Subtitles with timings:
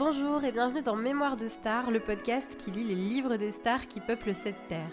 [0.00, 3.86] Bonjour et bienvenue dans Mémoire de Star, le podcast qui lit les livres des stars
[3.86, 4.90] qui peuplent cette terre.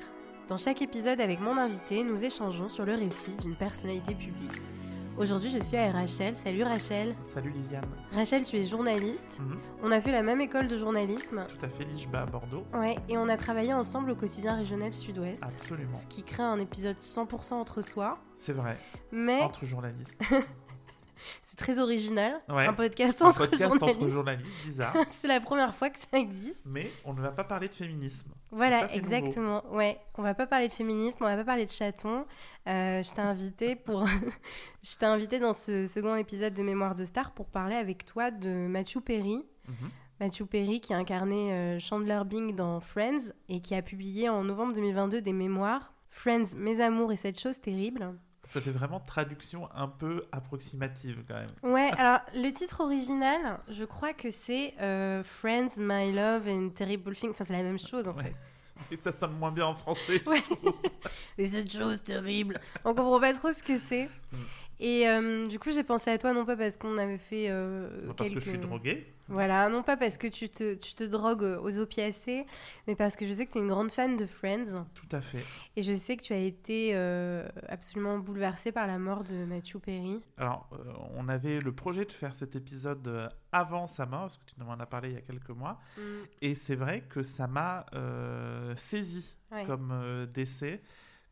[0.50, 4.62] Dans chaque épisode avec mon invité, nous échangeons sur le récit d'une personnalité publique.
[5.18, 6.36] Aujourd'hui, je suis avec Rachel.
[6.36, 7.16] Salut Rachel.
[7.24, 7.86] Salut Lisiane.
[8.12, 9.40] Rachel, tu es journaliste.
[9.40, 9.58] Mhm.
[9.82, 11.46] On a fait la même école de journalisme.
[11.48, 12.66] Tout à fait, l'IJBA à Bordeaux.
[12.74, 15.42] Ouais, et on a travaillé ensemble au quotidien régional Sud-Ouest.
[15.42, 15.96] Absolument.
[15.96, 18.18] Ce qui crée un épisode 100% entre soi.
[18.36, 18.78] C'est vrai.
[19.14, 20.22] Mais Entre journalistes.
[21.44, 22.42] c'est très original.
[22.50, 22.66] Ouais.
[22.66, 24.02] Un podcast Un entre podcast journalistes.
[24.02, 24.96] entre journalistes, bizarre.
[25.12, 26.66] c'est la première fois que ça existe.
[26.66, 28.32] Mais on ne va pas parler de féminisme.
[28.52, 29.64] Voilà, Ça, exactement.
[29.74, 32.26] Ouais, on va pas parler de féminisme, on va pas parler de chatons.
[32.68, 34.06] Euh, je t'ai invité pour,
[34.84, 38.32] je t'ai invité dans ce second épisode de Mémoire de Star pour parler avec toi
[38.32, 39.46] de Matthew Perry.
[39.68, 39.90] Mhm.
[40.20, 44.44] Matthew Perry qui a incarné euh, Chandler Bing dans Friends et qui a publié en
[44.44, 48.16] novembre 2022 des mémoires Friends, Mes amours et cette chose terrible.
[48.48, 51.74] Ça fait vraiment traduction un peu approximative quand même.
[51.74, 57.14] Ouais, alors le titre original, je crois que c'est euh, Friends, My Love and Terrible
[57.14, 57.32] Thing.
[57.32, 58.24] Enfin, c'est la même chose en fait.
[58.24, 58.36] Ouais.
[58.92, 60.22] Et ça sonne moins bien en français.
[60.26, 60.44] Ouais.
[61.38, 62.60] Et cette chose terrible.
[62.86, 64.10] On comprend pas trop ce que c'est.
[64.32, 64.38] Mm.
[64.80, 67.90] Et euh, du coup, j'ai pensé à toi, non pas parce qu'on avait fait euh,
[68.16, 69.12] Parce que je suis drogué.
[69.30, 72.46] Voilà, non pas parce que tu te, tu te drogues aux opiacés,
[72.88, 74.86] mais parce que je sais que tu es une grande fan de Friends.
[74.94, 75.44] Tout à fait.
[75.76, 79.80] Et je sais que tu as été euh, absolument bouleversée par la mort de Matthew
[79.80, 80.22] Perry.
[80.38, 84.46] Alors, euh, on avait le projet de faire cet épisode avant sa mort, parce que
[84.46, 85.80] tu m'en as parlé il y a quelques mois.
[86.42, 87.86] Et c'est vrai que ça m'a
[88.76, 89.64] saisi Ouais.
[89.66, 90.82] comme décès,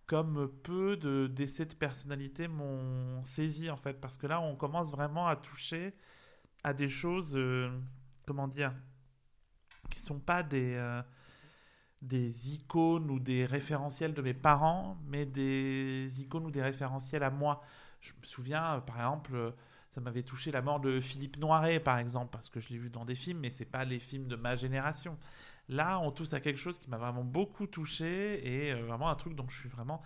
[0.07, 4.91] comme peu de décès de personnalité m'ont saisi en fait, parce que là on commence
[4.91, 5.93] vraiment à toucher
[6.63, 7.69] à des choses, euh,
[8.25, 8.73] comment dire,
[9.89, 11.01] qui sont pas des euh,
[12.01, 17.29] des icônes ou des référentiels de mes parents, mais des icônes ou des référentiels à
[17.29, 17.61] moi.
[18.01, 19.53] Je me souviens, euh, par exemple,
[19.89, 22.89] ça m'avait touché la mort de Philippe Noiret, par exemple, parce que je l'ai vu
[22.89, 25.17] dans des films, mais c'est pas les films de ma génération.
[25.69, 29.15] Là, on touche à quelque chose qui m'a vraiment beaucoup touché et euh, vraiment un
[29.15, 30.01] truc dont je suis vraiment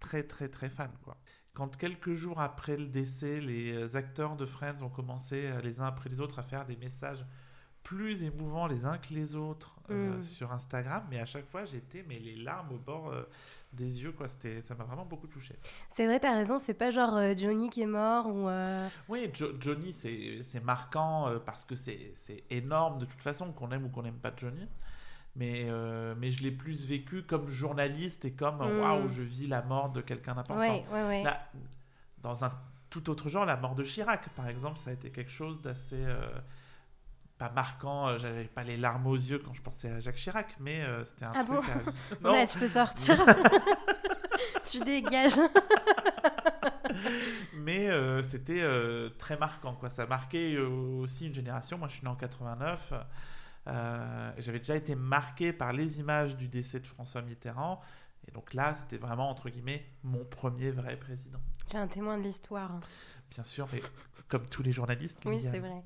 [0.00, 0.90] très très très fan.
[1.04, 1.16] Quoi.
[1.54, 5.86] Quand quelques jours après le décès, les acteurs de Friends ont commencé euh, les uns
[5.86, 7.24] après les autres à faire des messages
[7.82, 10.22] plus émouvants les uns que les autres euh, Mm.
[10.22, 13.24] sur Instagram, mais à chaque fois j'étais mais les larmes au bord euh,
[13.72, 14.28] des yeux quoi.
[14.28, 15.56] C'était ça m'a vraiment beaucoup touché.
[15.96, 18.48] C'est vrai, t'as raison, c'est pas genre euh, Johnny qui est mort ou.
[18.48, 23.52] euh, Oui, Jo- Johnny, c'est marquant euh, parce que c'est c'est énorme de toute façon,
[23.52, 24.68] qu'on aime ou qu'on n'aime pas Johnny.
[25.34, 29.46] Mais, euh, mais je l'ai plus vécu comme journaliste et comme euh, waouh, je vis
[29.46, 30.60] la mort de quelqu'un d'important.
[30.60, 31.22] Ouais, ouais, ouais.
[31.22, 31.40] Là,
[32.18, 32.52] dans un
[32.90, 35.96] tout autre genre, la mort de Chirac, par exemple, ça a été quelque chose d'assez.
[36.04, 36.28] euh,
[37.38, 40.82] pas marquant, j'avais pas les larmes aux yeux quand je pensais à Jacques Chirac, mais
[40.82, 41.56] euh, c'était un Ah truc.
[41.56, 41.60] bon?
[41.62, 43.16] à- Bon, bah, tu peux sortir.
[44.70, 45.32] tu dégages.
[47.54, 49.88] Mais euh, c'était euh, très marquant, quoi.
[49.88, 51.78] Ça a marqué euh, aussi une génération.
[51.78, 52.92] Moi, je suis né en 89.
[53.68, 57.80] Euh, J'avais déjà été marqué par les images du décès de François Mitterrand.
[58.28, 61.40] Et donc là, c'était vraiment, entre guillemets, mon premier vrai président.
[61.68, 62.78] Tu es un témoin de l'histoire.
[63.30, 63.82] Bien sûr, mais
[64.28, 65.18] comme tous les journalistes.
[65.24, 65.82] Oui, c'est vrai.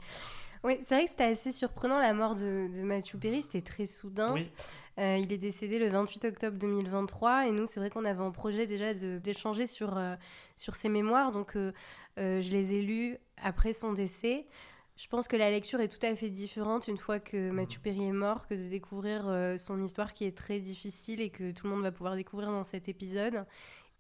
[0.65, 3.87] Oui, c'est vrai que c'était assez surprenant la mort de, de Matthew Perry, c'était très
[3.87, 4.33] soudain.
[4.33, 4.51] Oui,
[4.99, 8.33] Euh, il est décédé le 28 octobre 2023 et nous, c'est vrai qu'on avait en
[8.33, 10.17] projet déjà d'échanger sur, euh,
[10.57, 11.73] sur ses mémoires, donc euh,
[12.17, 14.47] je les ai lus après son décès.
[14.97, 18.05] Je pense que la lecture est tout à fait différente une fois que Matthew Perry
[18.09, 21.67] est mort que de découvrir euh, son histoire qui est très difficile et que tout
[21.67, 23.45] le monde va pouvoir découvrir dans cet épisode.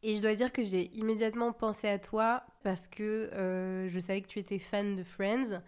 [0.02, 3.02] Et je dois dire que j'ai immédiatement pensé à toi parce que
[3.34, 5.60] euh, je savais que tu étais fan de Friends.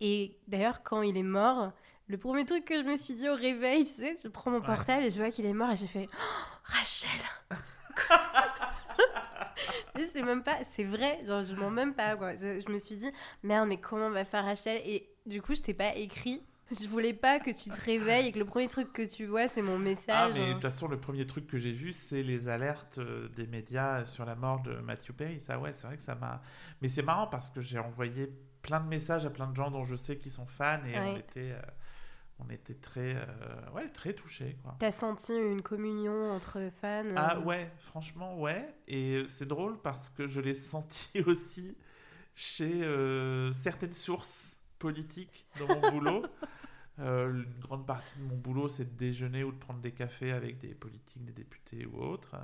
[0.00, 1.72] Et d'ailleurs, quand il est mort,
[2.06, 4.60] le premier truc que je me suis dit au réveil, tu sais, je prends mon
[4.60, 4.66] Ouais.
[4.66, 7.10] portable et je vois qu'il est mort et j'ai fait Oh, Rachel
[10.12, 12.36] c'est même pas, c'est vrai, genre je mens même pas quoi.
[12.36, 13.10] Je me suis dit
[13.42, 14.80] merde, mais comment on va faire Rachel?
[14.84, 16.42] Et du coup, je t'ai pas écrit.
[16.80, 19.46] Je voulais pas que tu te réveilles et que le premier truc que tu vois,
[19.46, 20.34] c'est mon Ah, message.
[20.34, 23.46] mais de toute façon, le premier truc que j'ai vu, c'est les alertes euh, des
[23.46, 25.38] médias sur la mort de Matthew Perry.
[25.38, 26.42] Ça, ouais, c'est vrai que ça m'a.
[26.82, 29.84] Mais c'est marrant parce que j'ai envoyé plein de messages à plein de gens dont
[29.84, 31.20] je sais qu'ils sont fans et on Ouais.
[31.20, 31.60] était, euh,
[32.38, 34.56] on était très, euh, ouais, très touchés.
[34.78, 38.74] T'as senti une communion entre fans Ah euh, ouais, franchement, ouais.
[38.88, 41.76] Et euh, c'est drôle parce que je l'ai senti aussi
[42.34, 46.22] chez euh, certaines sources politiques dans mon boulot.
[46.98, 50.32] Euh, une grande partie de mon boulot, c'est de déjeuner ou de prendre des cafés
[50.32, 52.36] avec des politiques, des députés ou autres.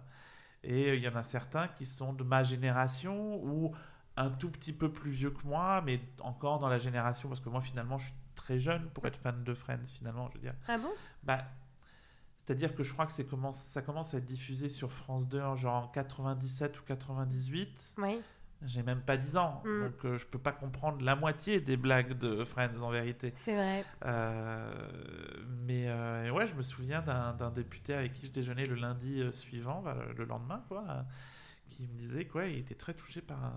[0.62, 3.74] Et il y en a certains qui sont de ma génération ou
[4.16, 7.48] un tout petit peu plus vieux que moi, mais encore dans la génération, parce que
[7.48, 10.54] moi finalement je suis très jeune pour être fan de Friends, finalement, je veux dire.
[10.68, 10.90] Ah bon?
[11.22, 11.44] Bah,
[12.36, 15.40] C'est-à-dire que je crois que c'est commence, ça commence à être diffusé sur France 2
[15.40, 17.94] en genre en 97 ou 98.
[17.98, 18.20] Oui.
[18.64, 19.80] j'ai même pas 10 ans, Mm.
[19.82, 23.34] donc euh, je peux pas comprendre la moitié des blagues de Friends en vérité.
[23.44, 23.84] C'est vrai.
[24.04, 24.72] Euh,
[25.66, 29.82] mais euh, ouais, je me souviens d'un député avec qui je déjeunais le lundi suivant,
[29.82, 31.04] bah, le lendemain, quoi,
[31.72, 33.48] qui me disait qu'il était très touché par, euh,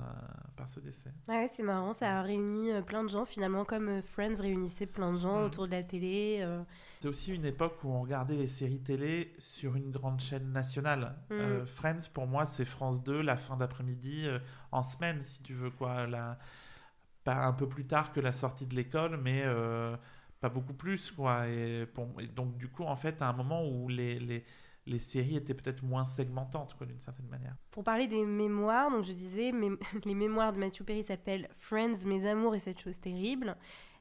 [0.55, 1.11] par ce décès.
[1.27, 4.85] Ouais, c'est marrant, ça a réuni euh, plein de gens, finalement, comme euh, Friends réunissait
[4.85, 5.45] plein de gens Mm.
[5.45, 6.39] autour de la télé.
[6.41, 6.63] euh.
[6.99, 11.15] C'est aussi une époque où on regardait les séries télé sur une grande chaîne nationale.
[11.29, 11.33] Mm.
[11.33, 14.39] Euh, Friends, pour moi, c'est France 2, la fin d'après-midi, euh,
[14.71, 16.07] en semaine, si tu veux, quoi.
[16.07, 16.37] La...
[17.23, 19.43] Pas un peu plus tard que la sortie de l'école, mais
[20.41, 21.47] pas beaucoup plus, quoi.
[21.47, 24.45] Et, pour- et donc, du coup, en fait, à un moment où les, les,
[24.87, 27.55] les séries étaient peut-être moins segmentantes, d'une certaine manière.
[27.71, 29.51] Pour parler des mémoires, donc je disais,
[30.05, 33.55] les mémoires de Matthew Perry s'appellent Friends, Mes amours et cette chose terrible.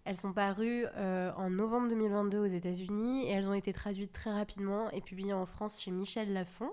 [0.04, 4.30] Elles sont parues euh, en novembre 2022 aux États-Unis et elles ont été traduites très
[4.30, 6.70] rapidement et publiées en France chez Michel Lafon.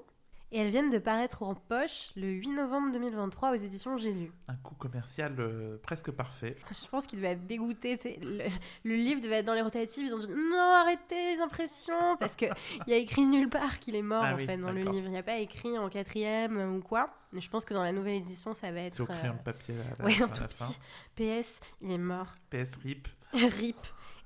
[0.53, 4.31] Et elles viennent de paraître en poche le 8 novembre 2023 aux éditions J'ai lu.
[4.49, 6.57] Un coup commercial euh, presque parfait.
[6.83, 7.97] Je pense qu'il devait être dégoûté.
[8.21, 8.43] Le,
[8.83, 10.05] le livre devait être dans les rotatives.
[10.07, 12.17] Ils ont dit non, arrêtez les impressions.
[12.19, 12.51] Parce qu'il
[12.87, 15.05] y a écrit nulle part qu'il est mort Ah en oui, fait dans le livre.
[15.05, 17.05] Il n'y a pas écrit en quatrième euh, ou quoi.
[17.31, 18.93] Mais je pense que dans la nouvelle édition, ça va être.
[18.93, 20.47] C'est au crayon euh, de papier à la, Ouais, un tout fin.
[20.47, 20.77] petit.
[21.15, 22.27] PS, il est mort.
[22.49, 23.07] PS RIP.
[23.31, 23.77] RIP.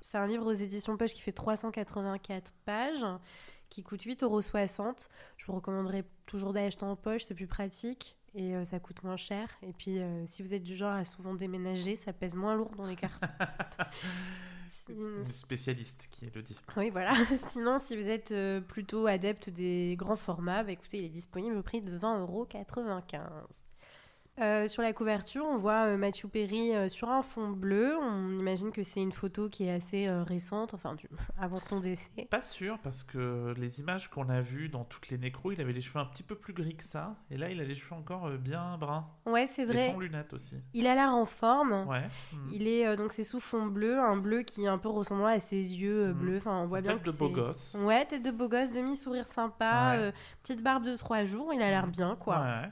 [0.01, 3.05] C'est un livre aux éditions Poche qui fait 384 pages,
[3.69, 4.41] qui coûte 8,60 euros.
[5.37, 9.17] Je vous recommanderais toujours d'acheter en poche, c'est plus pratique et euh, ça coûte moins
[9.17, 9.49] cher.
[9.61, 12.71] Et puis, euh, si vous êtes du genre à souvent déménager, ça pèse moins lourd
[12.75, 13.27] dans les cartons.
[14.87, 16.57] Sinon- Une spécialiste qui le dit.
[16.77, 17.13] oui, voilà.
[17.47, 21.55] Sinon, si vous êtes euh, plutôt adepte des grands formats, bah, écoutez, il est disponible
[21.57, 22.47] au prix de 20,95 euros.
[24.41, 27.95] Euh, sur la couverture, on voit euh, Matthew Perry euh, sur un fond bleu.
[28.01, 31.07] On imagine que c'est une photo qui est assez euh, récente, enfin du...
[31.39, 32.27] avant son décès.
[32.29, 35.71] Pas sûr, parce que les images qu'on a vues dans toutes les nécros, il avait
[35.71, 37.15] les cheveux un petit peu plus gris que ça.
[37.31, 39.07] Et là, il a les cheveux encore bien bruns.
[39.25, 39.89] Ouais, c'est Et vrai.
[39.91, 40.57] sans lunettes aussi.
[40.73, 41.87] Il a l'air en forme.
[41.87, 42.03] Ouais.
[42.33, 42.49] Mhm.
[42.51, 45.39] Il est donc c'est sous fond bleu, un bleu qui est un peu ressemblant à
[45.39, 46.13] ses yeux Mhm.
[46.19, 46.37] bleus.
[46.39, 47.77] Enfin, on voit bien Tête que de beau gosse.
[47.79, 50.13] Ouais, tête de beau gosse, demi sourire sympa, Ouais.
[50.43, 51.53] petite barbe de trois jours.
[51.53, 51.91] Il a l'air Mhm.
[51.91, 52.41] bien, quoi.
[52.41, 52.69] Ouais.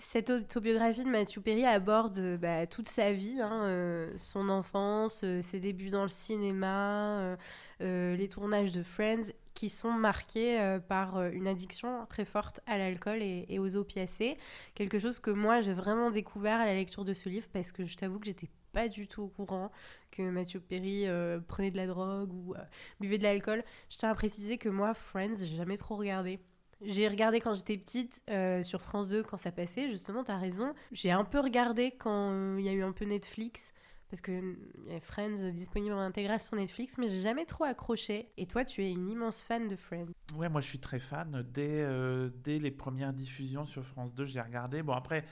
[0.00, 5.22] Cette autobiographie de Matthew Perry aborde euh, bah, toute sa vie, hein, euh, son enfance,
[5.24, 7.36] euh, ses débuts dans le cinéma,
[7.80, 13.58] les tournages de Friends, qui sont marqués par une addiction très forte à l'alcool et,
[13.58, 14.36] aux opiacés.
[14.74, 17.84] Quelque chose que moi j'ai vraiment découvert à la lecture de ce livre parce que
[17.86, 19.70] je t'avoue que j'étais pas du tout au courant
[20.10, 21.06] que Matthew Perry
[21.46, 22.54] prenait de la drogue ou
[23.00, 23.64] buvait de l'alcool.
[23.90, 26.40] Je tiens à préciser que moi, Friends, j'ai jamais trop regardé.
[26.80, 30.74] J'ai regardé quand j'étais petite euh, sur France 2 quand ça passait, justement, t'as raison.
[30.92, 33.72] J'ai un peu regardé quand euh, il y a eu un peu Netflix,
[34.10, 37.64] parce que il y a Friends disponible en intégrale sur Netflix, mais j'ai jamais trop
[37.64, 38.30] accroché.
[38.36, 40.06] Et toi, tu es une immense fan de Friends.
[40.36, 41.44] Ouais, moi je suis très fan.
[41.52, 44.82] Dès, euh, dès les premières diffusions sur France 2, j'ai regardé.
[44.82, 45.24] Bon, après,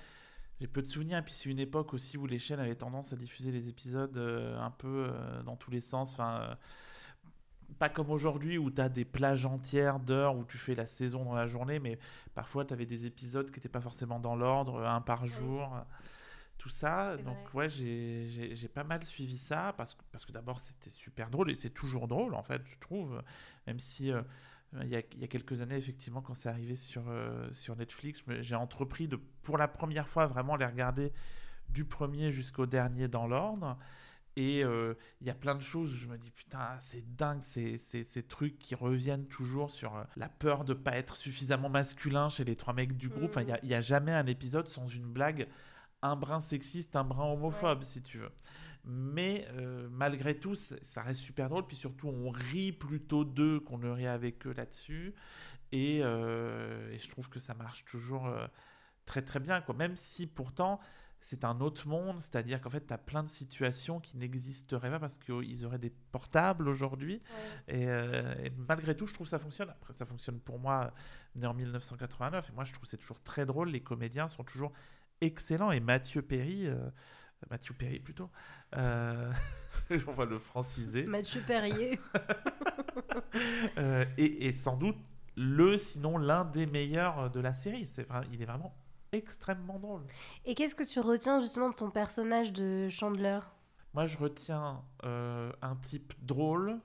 [0.61, 1.19] j'ai peu de souvenirs.
[1.19, 4.19] Et puis c'est une époque aussi où les chaînes avaient tendance à diffuser les épisodes
[4.19, 5.13] un peu
[5.45, 6.13] dans tous les sens.
[6.15, 6.57] Enfin,
[7.79, 11.25] pas comme aujourd'hui où tu as des plages entières d'heures où tu fais la saison
[11.25, 11.99] dans la journée, mais
[12.35, 15.77] parfois tu avais des épisodes qui n'étaient pas forcément dans l'ordre, un par jour.
[16.59, 17.67] Tout ça, donc vrai.
[17.67, 21.55] ouais, j'ai- pas mal suivi ça parce que, parce que d'abord c'était super drôle et
[21.55, 23.23] c'est toujours drôle en fait, je trouve,
[23.67, 24.23] même si euh,
[24.83, 27.77] il y, a, il y a quelques années, effectivement, quand c'est arrivé sur, euh, sur
[27.77, 31.13] Netflix, j'ai entrepris de, pour la première fois, vraiment les regarder
[31.69, 33.79] du premier jusqu'au dernier dans l'ordre.
[34.39, 37.41] Et euh, il y a plein de choses où je me dis, putain, c'est dingue,
[37.41, 41.71] ces, ces, ces trucs qui reviennent toujours sur euh, la peur de pas être suffisamment
[41.71, 43.31] masculin chez les trois mecs du groupe.
[43.31, 45.49] Enfin, il y a- il y a, jamais un épisode sans une blague,
[46.03, 48.31] un brin sexiste, un brin homophobe, si tu veux.
[48.85, 51.67] Mais euh, malgré tout, ça reste super drôle.
[51.67, 55.15] Puis surtout, on rit plutôt d'eux qu'on ne rit avec eux là-dessus.
[55.73, 58.31] Et, et je trouve que ça marche toujours
[59.07, 59.61] très très bien.
[59.63, 59.75] Quoi.
[59.75, 60.79] Même si pourtant,
[61.27, 62.21] c'est un autre monde.
[62.21, 65.91] C'est-à-dire qu'en fait, tu as plein de situations qui n'existeraient pas parce qu'ils auraient des
[65.91, 67.19] portables aujourd'hui.
[67.67, 69.69] Et, euh, et malgré tout, je trouve que ça fonctionne.
[69.71, 70.93] Après, ça fonctionne pour moi,
[71.35, 72.49] né en 1989.
[72.49, 73.71] Et moi, je trouve que c'est toujours très drôle.
[73.71, 74.73] Les comédiens sont toujours
[75.21, 75.73] excellents.
[75.73, 76.77] Et Mathieu Perry, euh,
[77.51, 78.31] Mathieu Perry plutôt,
[78.77, 79.33] euh,
[80.07, 81.99] on va le franciser, Mathieu Perrier.
[83.79, 84.97] euh, et, et sans doute
[85.35, 87.85] le, sinon l'un des meilleurs de la série.
[87.89, 88.77] C'est vrai, il est vraiment
[89.17, 90.03] extrêmement drôle.
[90.45, 93.41] Et qu'est-ce que tu retiens justement de son personnage de Chandler?
[93.95, 96.79] Moi, je retiens euh, un type drôle,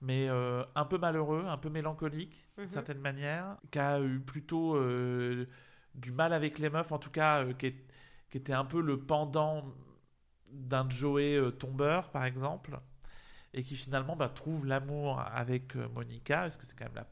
[0.00, 2.70] mais euh, un peu malheureux, un peu mélancolique, d'une Mhm.
[2.70, 5.46] certaine manière, qui a eu plutôt euh,
[5.94, 7.86] du mal avec les meufs, en tout cas, qui, est-
[8.30, 9.64] qui était un peu le pendant
[10.50, 12.78] d'un Joey tombeur, par exemple,
[13.54, 17.06] et qui finalement bah, trouve l'amour avec Monica, parce que c'est quand même la.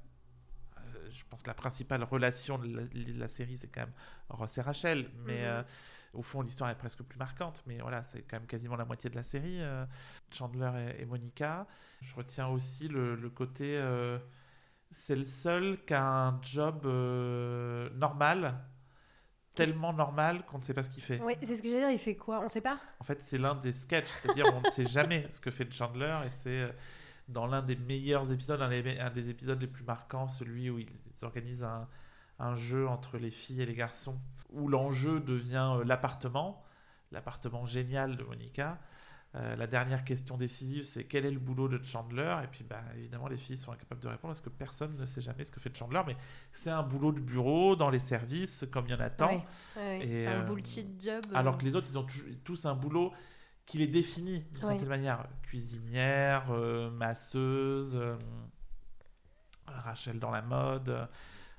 [1.14, 3.94] Je pense que la principale relation de la, série, c'est quand même
[4.28, 5.09] Ross et Rachel.
[5.25, 5.44] Mais mhm.
[5.44, 5.62] euh,
[6.12, 7.62] au fond, l'histoire est presque plus marquante.
[7.66, 9.61] Mais voilà, c'est quand même quasiment la moitié de la série.
[9.61, 9.87] Euh,
[10.30, 11.66] Chandler et, Monica.
[12.02, 13.76] Je retiens aussi le, côté.
[13.76, 14.18] Euh,
[14.90, 16.85] c'est le seul qui a un job
[17.94, 18.61] normal
[19.54, 21.21] tellement normal qu'on ne sait pas ce qu'il fait.
[21.21, 22.40] Oui, c'est ce que j'allais dire, il fait quoi?
[22.40, 22.76] On ne sait pas?
[22.99, 26.23] En fait, c'est l'un des sketchs, c'est-à-dire on ne sait jamais ce que fait Chandler
[26.26, 26.75] et c'est
[27.28, 30.88] dans l'un des meilleurs épisodes, un, des épisodes les plus marquants, celui où ils
[31.23, 31.88] organisent un,
[32.38, 34.19] un jeu entre les filles et les garçons,
[34.50, 36.62] où l'enjeu devient euh, l'appartement,
[37.12, 38.78] l'appartement génial de Monica.
[39.37, 42.37] Euh, la dernière question décisive, c'est quel est le boulot de Chandler?
[42.45, 45.21] Et puis, bah, évidemment, les filles sont incapables de répondre parce que personne ne sait
[45.21, 46.02] jamais ce que fait Chandler.
[46.07, 46.16] Mais
[46.52, 49.45] c'est un boulot de bureau dans les services, comme il y en a tant.
[49.75, 51.25] c'est un euh, bullshit job.
[51.35, 52.07] Alors que les autres, ils ont
[52.45, 53.12] tous un boulot
[53.66, 55.26] qui les définit d'une certaine manière.
[55.42, 58.16] Cuisinière, euh, masseuse, euh,
[59.66, 61.09] Rachel dans la mode,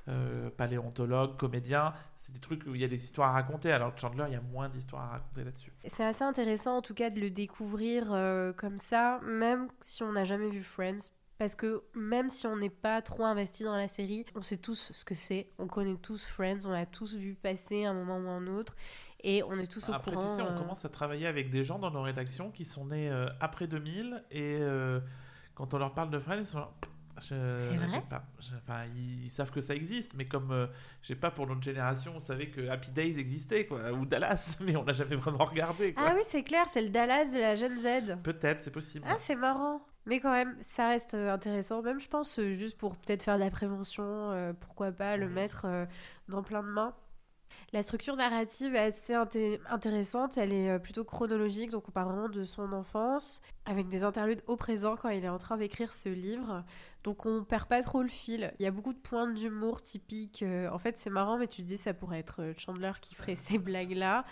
[0.07, 1.93] euh, paléontologue, comédien.
[2.15, 3.71] C'est des trucs où il y a des histoires à raconter.
[3.71, 5.73] Alors Chandler, il y a moins d'histoires à raconter là-dessus.
[5.87, 8.07] C'est assez intéressant en tout cas de le découvrir
[8.57, 11.09] comme ça, même si on n'a jamais vu Friends.
[11.37, 14.91] Parce que même si on n'est pas trop investi dans la série, on sait tous
[14.93, 15.49] ce que c'est.
[15.57, 18.73] On connaît tous Friends, on l'a tous vu passer un moment ou un autre
[19.23, 20.23] et on est tous au après, courant.
[20.23, 22.65] Après, tu sais, on euh, commence à travailler avec des gens dans nos rédactions qui
[22.65, 24.99] sont nés euh, après 2000 et euh,
[25.55, 26.69] quand on leur parle de Friends, ils sont là.
[27.21, 28.23] c'est vrai pas,
[28.67, 30.67] enfin, ils, savent que ça existe, mais comme je
[31.07, 34.75] j'ai pas pour notre génération, on savait que Happy Days existait, quoi, ou Dallas, mais
[34.75, 35.93] on n'a jamais vraiment regardé.
[35.93, 36.03] Quoi.
[36.07, 38.17] Ah oui, c'est clair, c'est le Dallas de la Gen Z.
[38.21, 39.05] Peut-être, c'est possible.
[39.09, 39.81] Ah, c'est marrant.
[40.07, 43.49] Mais quand même, ça reste intéressant, même je pense, juste pour peut-être faire de la
[43.49, 45.65] prévention, pourquoi pas le mettre
[46.27, 46.93] dans plein de mains.
[47.75, 52.29] La structure narrative est assez intéressante, elle est euh, plutôt chronologique, donc on parle vraiment
[52.29, 56.07] de son enfance, avec des interludes au présent quand il est en train d'écrire ce
[56.07, 56.63] livre.
[57.03, 58.53] Donc on perd pas trop le fil.
[58.59, 60.41] Il y a beaucoup de points d'humour typiques.
[60.41, 63.13] Euh, en fait, c'est marrant, mais tu te dis ça pourrait être euh, Chandler qui
[63.13, 64.23] ferait ces blagues-là.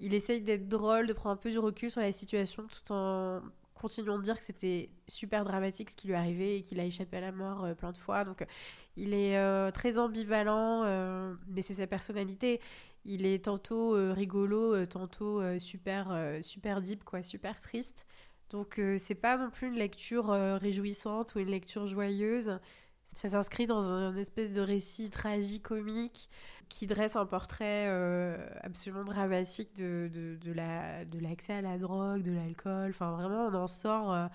[0.00, 3.42] Il essaye d'être drôle, de prendre un peu du recul sur la situation tout en
[3.76, 7.18] continuons de dire que c'était super dramatique ce qui lui arrivait et qu'il a échappé
[7.18, 8.24] à la mort plein de fois.
[8.24, 8.44] Donc
[8.96, 10.82] il est très ambivalent,
[11.46, 12.60] mais c'est sa personnalité.
[13.04, 18.06] Il est tantôt rigolo, tantôt super, super deep, quoi, super triste.
[18.50, 22.58] Donc c'est pas non plus une lecture réjouissante ou une lecture joyeuse.
[23.16, 26.28] Ça s'inscrit dans un espèce de récit tragique-comique
[26.68, 31.78] qui dresse un portrait euh, absolument dramatique de, de, de la, de l'accès à la
[31.78, 32.90] drogue, de l'alcool.
[32.90, 34.26] Enfin, vraiment, on en sort euh,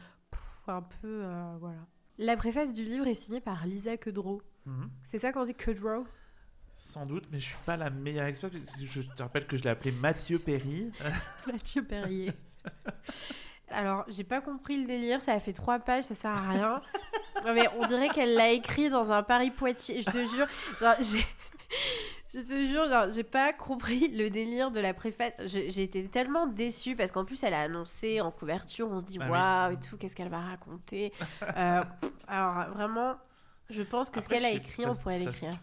[0.68, 1.22] un peu.
[1.24, 1.86] Euh, voilà.
[2.18, 4.42] La préface du livre est signée par Lisa Kudrow.
[4.66, 4.90] Mhm.
[5.04, 6.06] C'est ça qu'on dit Kudrow?
[6.74, 8.54] Sans doute, mais je suis pas la meilleure experte.
[8.82, 10.92] Je te rappelle que je l'ai appelé Mathieu Perry.
[11.48, 12.34] Mathieu Perrier.
[13.70, 16.82] Alors, j'ai pas compris le délire, ça a fait trois pages, ça sert à rien.
[17.46, 20.02] Non, mais on dirait qu'elle l'a écrit dans un Paris Poitiers.
[20.02, 20.48] Je te jure,
[22.30, 25.34] je te jure, j'ai pas compris le délire de la préface.
[25.46, 29.18] J'ai été tellement déçue parce qu'en plus, elle a annoncé en couverture, on se dit
[29.22, 31.12] ah waouh et tout, qu'est-ce qu'elle va raconter?
[31.58, 31.84] Euh,
[32.28, 33.16] alors vraiment,
[33.70, 35.60] je pense que ce qu'elle a écrit, on pourrait l'écrire.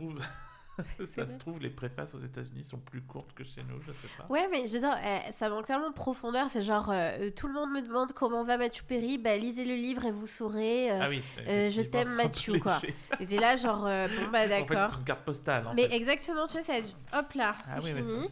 [1.15, 4.09] ça se trouve, les préfaces aux États-Unis sont plus courtes que chez nous, je sais
[4.19, 4.27] pas.
[4.29, 6.51] Ouais, mais je veux dire, eh, ça manque tellement de profondeur.
[6.51, 9.75] C'est genre, euh, tout le monde me demande comment va Mathieu Perry, bah lisez le
[9.75, 10.91] livre et vous saurez.
[10.91, 12.81] Euh, ah oui, euh, je t'aime Mathieu, quoi.
[13.19, 14.71] Et t'es là, genre, bon bah d'accord.
[14.71, 15.65] En fait, c'est une carte postale.
[15.75, 16.75] mais exactement, tu vois, ça
[17.19, 18.29] hop là, ah c'est fini.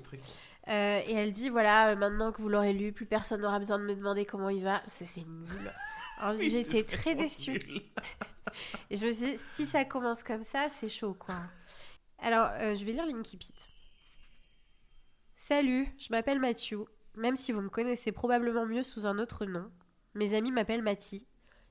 [0.69, 3.95] et elle dit voilà, maintenant que vous l'aurez lu, plus personne n'aura besoin de me
[3.95, 4.83] demander comment il va.
[4.87, 5.73] C'est nul.
[6.39, 7.61] J'ai été très déçue.
[8.91, 11.37] et je me suis dit, si ça commence comme ça, c'est chaud, quoi.
[12.21, 13.55] Alors, euh, je vais lire l'Inkipit.
[15.37, 16.85] Salut, je m'appelle Mathieu,
[17.17, 19.71] même si vous me connaissez probablement mieux sous un autre nom.
[20.15, 21.27] Mes amis m'appellent Mathie,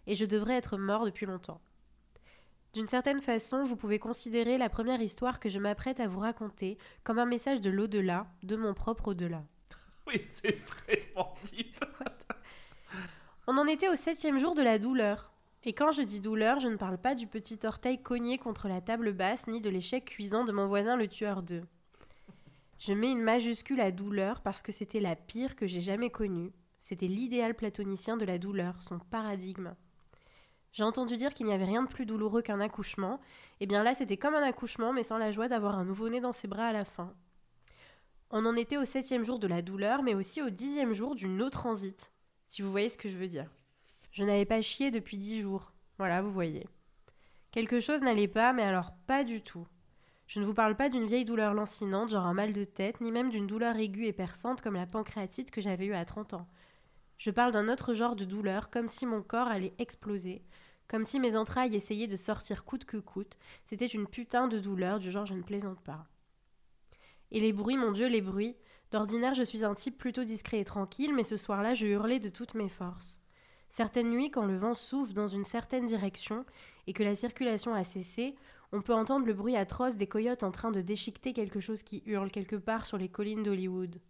[0.08, 1.62] et je devrais être mort depuis longtemps.
[2.74, 6.78] D'une certaine façon, vous pouvez considérer la première histoire que je m'apprête à vous raconter
[7.04, 9.44] comme un message de l'au-delà, de mon propre au-delà.
[10.08, 11.84] Oui, c'est vraiment deep.
[13.46, 15.34] On en était au septième jour de la douleur.
[15.68, 18.80] Et quand je dis douleur, je ne parle pas du petit orteil cogné contre la
[18.80, 21.66] table basse, ni de l'échec cuisant de mon voisin le tueur d'œufs.
[22.80, 26.54] Je mets une majuscule à douleur parce que c'était la pire que j'ai jamais connue.
[26.80, 29.76] C'était l'idéal platonicien de la douleur, son paradigme.
[30.72, 33.16] J'ai entendu dire qu'il n'y avait rien de plus douloureux qu'un accouchement.
[33.60, 36.22] Et eh bien là, c'était comme un accouchement, mais sans la joie d'avoir un nouveau-né
[36.22, 37.14] dans ses bras à la fin.
[38.30, 41.28] On en était au septième jour de la douleur, mais aussi au dixième jour du
[41.28, 42.14] no transit,
[42.48, 43.50] si vous voyez ce que je veux dire.
[44.18, 45.72] Je n'avais pas chié depuis dix jours.
[46.00, 46.66] Voilà, vous voyez.
[47.52, 49.68] Quelque chose n'allait pas, mais alors pas du tout.
[50.26, 53.12] Je ne vous parle pas d'une vieille douleur lancinante, genre un mal de tête, ni
[53.12, 56.48] même d'une douleur aiguë et perçante comme la pancréatite que j'avais eue à 30 ans.
[57.20, 60.42] Je parle d'un autre genre de douleur, comme si mon corps allait exploser,
[60.88, 63.38] Comme si mes entrailles essayaient de sortir coûte que coûte.
[63.66, 66.08] C'était une putain de douleur, du genre je ne plaisante pas.
[67.30, 68.56] Et les bruits, mon Dieu, les bruits.
[68.90, 72.30] D'ordinaire, je suis un type plutôt discret et tranquille, mais ce soir-là, je hurlais de
[72.30, 73.22] toutes mes forces.
[73.70, 76.46] Certaines nuits, quand le vent souffle dans une certaine direction
[76.88, 78.36] et que la circulation a cessé,
[78.72, 82.04] on peut entendre le bruit atroce des coyotes en train de déchiqueter quelque chose qui
[82.06, 84.02] hurle quelque part sur les collines d'Hollywood.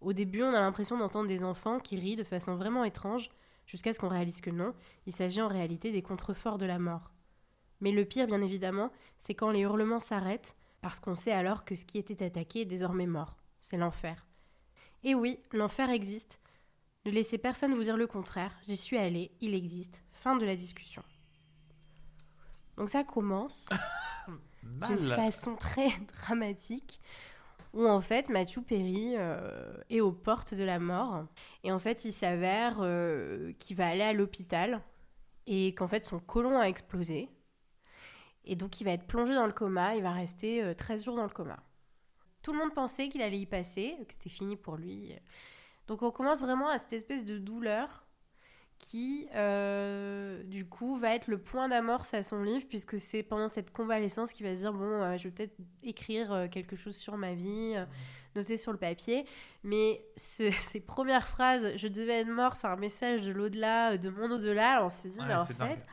[0.00, 3.30] Au début, on a l'impression d'entendre des enfants qui rient de façon vraiment étrange,
[3.66, 4.74] jusqu'à ce qu'on réalise que non,
[5.06, 7.10] il s'agit en réalité des contreforts de la mort.
[7.80, 11.74] Mais le pire, bien évidemment, c'est quand les hurlements s'arrêtent, parce qu'on sait alors que
[11.74, 13.36] ce qui était attaqué est désormais mort.
[13.60, 14.26] C'est l'enfer.
[15.04, 16.40] Et oui, l'enfer existe.
[17.06, 18.54] Ne laissez personne vous dire le contraire.
[18.68, 20.02] J'y suis allée, il existe.
[20.12, 21.00] Fin de la discussion.
[22.76, 23.70] Donc ça commence
[24.62, 25.90] d'une façon très
[26.22, 27.00] dramatique
[27.72, 31.24] où en fait Mathieu Perry euh, est aux portes de la mort
[31.62, 34.82] et en fait il s'avère euh, qu'il va aller à l'hôpital
[35.46, 37.28] et qu'en fait son côlon a explosé
[38.44, 41.16] et donc il va être plongé dans le coma, il va rester 13 euh, jours
[41.16, 41.62] dans le coma.
[42.42, 45.14] Tout le monde pensait qu'il allait y passer, que c'était fini pour lui.
[45.90, 48.06] Donc on commence vraiment à cette espèce de douleur
[48.78, 53.48] qui, euh, du coup, va être le point d'amorce à son livre, puisque c'est pendant
[53.48, 56.94] cette convalescence qu'il va se dire, bon, euh, je vais peut-être écrire euh, quelque chose
[56.94, 57.74] sur ma vie,
[58.36, 59.26] noter sur le papier.
[59.64, 64.30] Mais ces premières phrases, je devais être mort, c'est un message de l'au-delà, de mon
[64.30, 65.84] au-delà, on se dit, mais en fait,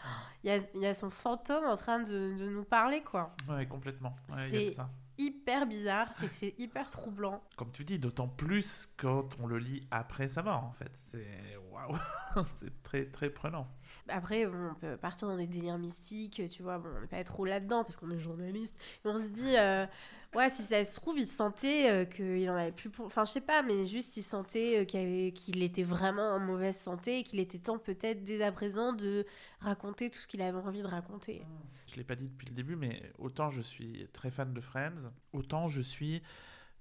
[0.44, 3.36] il y a, son fantôme en train de, nous parler, quoi.
[3.50, 4.16] Ouais, complètement.
[4.48, 4.78] c'est
[5.18, 7.44] hyper bizarre et c'est hyper troublant.
[7.56, 10.92] Comme tu dis, d'autant plus quand on le lit après sa mort, en fait.
[10.94, 11.98] C'est waouh,
[12.56, 13.68] c'est très très prenant.
[14.10, 16.78] Après, on peut partir dans des délires mystiques, tu vois.
[16.78, 18.76] Bon, on n'est pas trop là-dedans parce qu'on est journaliste.
[19.04, 19.86] Mais on se dit, euh,
[20.36, 23.06] ouais, si ça se trouve, il sentait euh, qu'il en avait plus pour.
[23.06, 27.20] Enfin, je sais pas, mais juste il sentait euh, qu'il était vraiment en mauvaise santé
[27.20, 29.26] et qu'il était temps peut-être dès à présent de
[29.60, 31.44] raconter tout ce qu'il avait envie de raconter.
[31.74, 35.12] Je l'ai pas dit depuis le début, mais autant je suis très fan de Friends,
[35.34, 36.22] autant je suis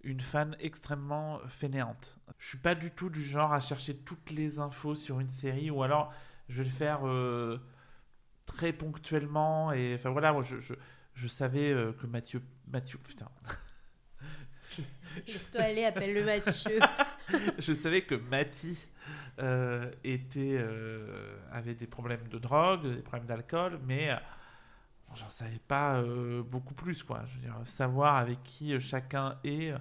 [0.07, 2.19] une fan extrêmement fainéante.
[2.39, 5.71] Je suis pas du tout du genre à chercher toutes les infos sur une série,
[5.71, 6.13] ou alors
[6.49, 7.59] je vais le faire euh,
[8.47, 9.73] très ponctuellement.
[9.73, 10.75] Et enfin voilà, moi je, je,
[11.15, 12.43] je savais euh, que Mathieu.
[12.69, 13.29] Mathieu, putain.
[15.27, 16.79] je dois aller, appelle-le Mathieu.
[17.59, 18.87] je savais que Mathie
[19.41, 20.65] euh, était,
[21.51, 24.11] avait des problèmes de drogue, des problèmes d'alcool, mais
[25.15, 27.23] j'en savais pas euh, beaucoup plus quoi.
[27.27, 29.79] Je veux dire, savoir avec qui euh, chacun est, euh,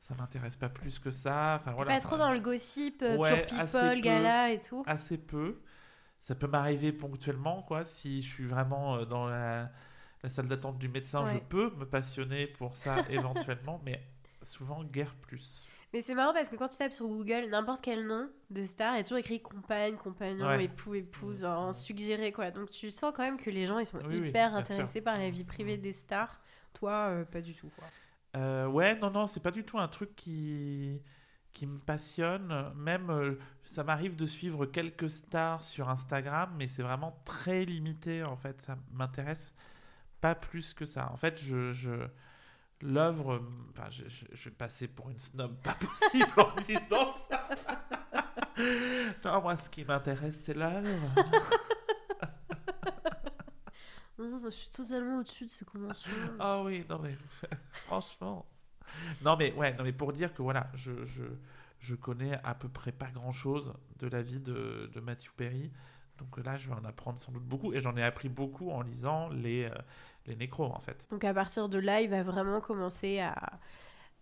[0.00, 1.58] ça m'intéresse pas plus que ça.
[1.60, 1.94] Enfin voilà.
[1.94, 4.82] Pas trop dans le gossip, pure people, gala et tout?
[4.86, 5.60] Assez peu.
[6.20, 7.84] Ça peut m'arriver ponctuellement quoi.
[7.84, 9.70] Si je suis vraiment dans la,
[10.28, 14.02] salle d'attente du médecin, je peux me passionner pour ça éventuellement, mais
[14.42, 15.66] souvent guère plus.
[15.92, 18.94] Mais c'est marrant parce que quand tu tapes sur Google n'importe quel nom de star,
[18.94, 22.50] il y a toujours écrit compagne, compagnon, époux, épouse, en suggéré quoi.
[22.50, 25.44] Donc tu sens quand même que les gens ils sont hyper intéressés par la vie
[25.44, 26.40] privée des stars.
[26.72, 27.86] Toi, euh, pas du tout quoi.
[28.36, 31.00] Euh, ouais, non, non, c'est pas du tout un truc qui
[31.52, 32.72] qui me passionne.
[32.74, 38.24] Même, euh, ça m'arrive de suivre quelques stars sur Instagram, mais c'est vraiment très limité
[38.24, 38.62] en fait.
[38.62, 39.54] Ça m'intéresse
[40.22, 41.10] pas plus que ça.
[41.12, 41.90] En fait, je, je
[42.82, 47.48] l'œuvre, enfin, je, je, vais passer pour une snob pas possible en disant ça.
[49.24, 50.88] non, moi, ce qui m'intéresse, c'est l'œuvre.
[54.18, 56.12] non, je suis totalement au-dessus de ces conventions.
[56.38, 57.16] Ah oui, non, mais
[57.72, 58.46] franchement.
[59.22, 61.22] Non, mais ouais, non, mais pour dire que voilà, je, je,
[61.78, 65.72] je connais à peu près pas grand-chose de la vie de, de Matthew Perry.
[66.18, 67.72] Donc là, je vais en apprendre sans doute beaucoup.
[67.72, 69.74] Et j'en ai appris beaucoup en lisant les, euh,
[70.26, 71.06] les nécros, en fait.
[71.10, 73.34] Donc à partir de là, il va vraiment commencer à,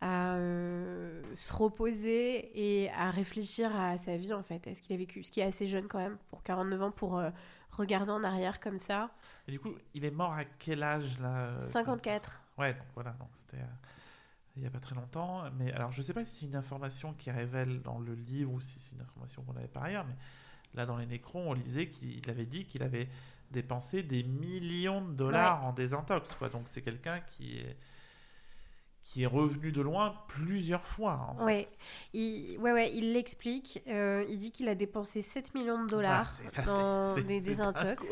[0.00, 4.94] à euh, se reposer et à réfléchir à sa vie, en fait, à ce qu'il
[4.94, 5.22] a vécu.
[5.22, 7.30] Ce qui est assez jeune quand même, pour 49 ans, pour euh,
[7.70, 9.10] regarder en arrière comme ça.
[9.46, 12.40] Et du coup, il est mort à quel âge, là 54.
[12.58, 13.62] Ouais, donc voilà, c'était
[14.56, 15.44] il n'y a pas très longtemps.
[15.58, 18.52] Mais alors, je ne sais pas si c'est une information qui révèle dans le livre
[18.52, 20.16] ou si c'est une information qu'on avait par ailleurs, mais
[20.74, 23.08] Là, dans les Nécrons, on lisait qu'il avait dit qu'il avait
[23.50, 26.34] dépensé des millions de dollars en désintox.
[26.34, 26.48] Quoi.
[26.48, 27.76] Donc, c'est quelqu'un qui est
[29.10, 31.34] qui est revenu de loin plusieurs fois.
[31.36, 31.66] En ouais.
[32.12, 33.82] Il, ouais, ouais, il l'explique.
[33.88, 36.30] Euh, il dit qu'il a dépensé 7 millions de dollars
[36.64, 38.06] dans des désintox.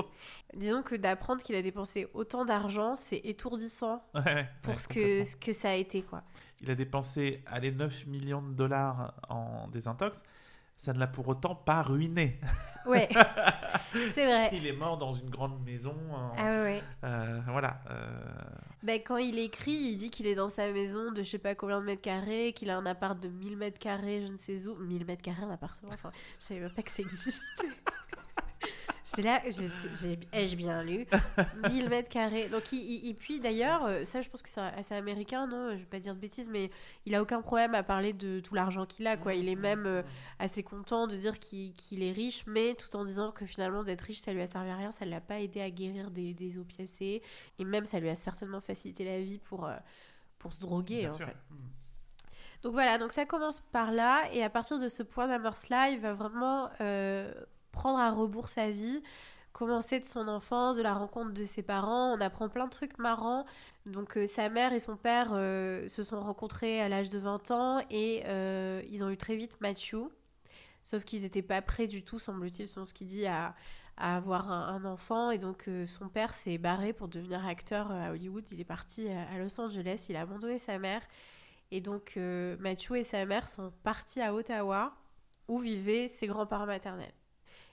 [0.55, 4.03] Disons que d'apprendre qu'il a dépensé autant d'argent, c'est étourdissant
[4.62, 6.03] pour ce, que, ce que ça a été.
[6.03, 6.24] quoi.
[6.61, 10.24] Il a dépensé allez, 9 millions de dollars en désintox
[10.79, 12.41] ça ne l'a pour autant pas ruiné.
[12.87, 13.07] Ouais,
[14.14, 14.49] c'est vrai.
[14.55, 15.95] Il est mort dans une grande maison.
[16.38, 16.83] Ah ouais.
[17.05, 17.83] Euh, voilà.
[17.91, 18.09] Euh...
[18.83, 21.55] Ben, quand il écrit, il dit qu'il est dans sa maison de je sais pas
[21.55, 24.67] combien de mètres carrés, qu'il a un appart de 1000 mètres carrés, je ne sais
[24.69, 24.77] où.
[24.77, 25.93] 1000 mètres carrés, un appartement.
[25.93, 27.67] Enfin, je savais même pas que ça existait.
[29.14, 29.40] C'est là,
[30.33, 31.07] ai-je bien lu?
[31.71, 32.51] 1000 mètres carrés.
[32.51, 35.71] Donc, il, puis d'ailleurs, euh, ça, je pense que c'est assez américain, non?
[35.71, 36.71] Je vais pas dire de bêtises, mais
[37.07, 39.33] il a aucun problème à parler de tout l'argent qu'il a, quoi.
[39.33, 40.03] Il est même euh,
[40.38, 44.18] assez content de dire qu'il est riche, mais tout en disant que finalement, d'être riche,
[44.18, 46.59] ça lui a servi à rien, ça ne l'a pas aidé à guérir des, des
[46.59, 47.23] opiacés,
[47.59, 49.77] et même ça lui a certainement facilité la vie pour, euh,
[50.38, 51.25] pour se droguer, en fait.
[51.51, 51.57] Hmm.
[52.62, 56.01] Donc voilà, donc ça commence par là, et à partir de ce point d'amorce-là, il
[56.01, 56.68] va vraiment
[57.72, 59.02] prendre à rebours sa vie,
[59.59, 62.14] commencer de son enfance, de la rencontre de ses parents.
[62.16, 63.44] On apprend plein de trucs marrants.
[63.87, 67.50] Donc euh, sa mère et son père euh, se sont rencontrés à l'âge de 20
[67.50, 69.96] ans et euh, ils ont eu très vite Matthew.
[70.85, 73.57] Sauf qu'ils n'étaient pas prêts du tout, semble-t-il, selon ce qu'il dit, à,
[73.96, 75.33] avoir un, enfant.
[75.33, 78.44] Et donc son père s'est barré pour devenir acteur à Hollywood.
[78.52, 81.02] Il est parti à Los Angeles, il a abandonné sa mère.
[81.72, 82.16] Et donc
[82.61, 84.94] Matthew et sa mère sont partis à Ottawa
[85.48, 87.12] où vivaient ses grands-parents maternels.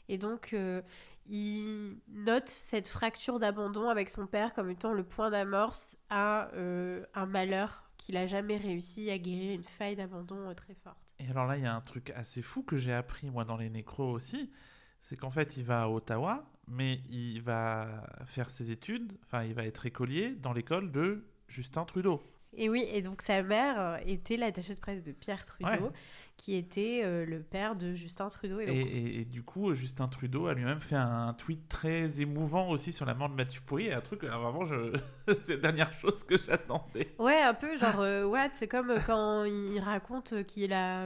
[0.09, 0.81] Et donc, euh,
[1.27, 7.05] il note cette fracture d'abandon avec son père comme étant le point d'amorce à euh,
[7.13, 11.15] un malheur qu'il a jamais réussi à guérir, une faille d'abandon euh, très forte.
[11.19, 13.57] Et alors là, il y a un truc assez fou que j'ai appris moi dans
[13.57, 14.51] les nécros aussi,
[14.99, 19.53] c'est qu'en fait, il va à Ottawa, mais il va faire ses études, enfin, il
[19.53, 22.21] va être écolier dans l'école de Justin Trudeau.
[22.57, 25.91] Et oui, et donc sa mère était l'attachée de presse de Pierre Trudeau
[26.37, 28.59] qui était euh, le père de Justin Trudeau.
[28.59, 33.13] Et, du coup, Justin Trudeau a lui-même fait un tweet très émouvant aussi sur la
[33.13, 34.97] mort de Mathieu Pourri, un truc, vraiment, je...
[35.39, 37.15] c'est la dernière chose que j'attendais.
[37.19, 41.05] Ouais, un peu, genre, euh, what C'est comme euh, quand il raconte qu'il a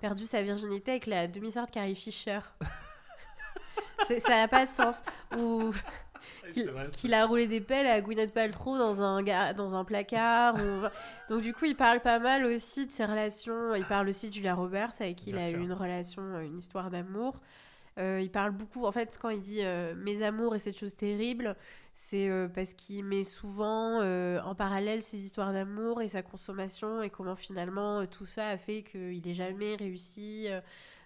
[0.00, 2.40] perdu sa virginité avec la demi-sœur de Carrie Fisher.
[4.08, 5.02] ça n'a pas de sens.
[5.38, 5.72] Ou
[6.92, 9.22] qu'il a roulé des pelles à Gwyneth Paltrow dans un,
[9.54, 10.56] dans un placard.
[11.28, 13.74] Donc du coup, il parle pas mal aussi de ses relations.
[13.74, 16.90] Il parle aussi de Julia Roberts, avec qui il a eu une relation, une histoire
[16.90, 17.40] d'amour.
[17.98, 20.96] Euh, il parle beaucoup, en fait, quand il dit euh, mes amours et cette chose
[20.96, 21.54] terrible,
[21.92, 27.10] c'est euh, parce qu'il met souvent en parallèle ses histoires d'amour et sa consommation et
[27.10, 30.60] comment finalement tout ça a fait qu'il n'ait jamais réussi euh,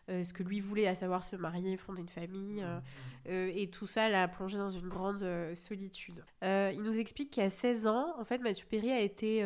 [0.08, 2.62] ce que lui voulait, à savoir se marier, fonder une famille.
[2.62, 2.80] Euh,
[3.28, 6.24] euh, et tout ça l'a plongé dans une grande solitude.
[6.42, 9.42] il nous explique qu'à 16 ans, en fait, Mathieu Perry a été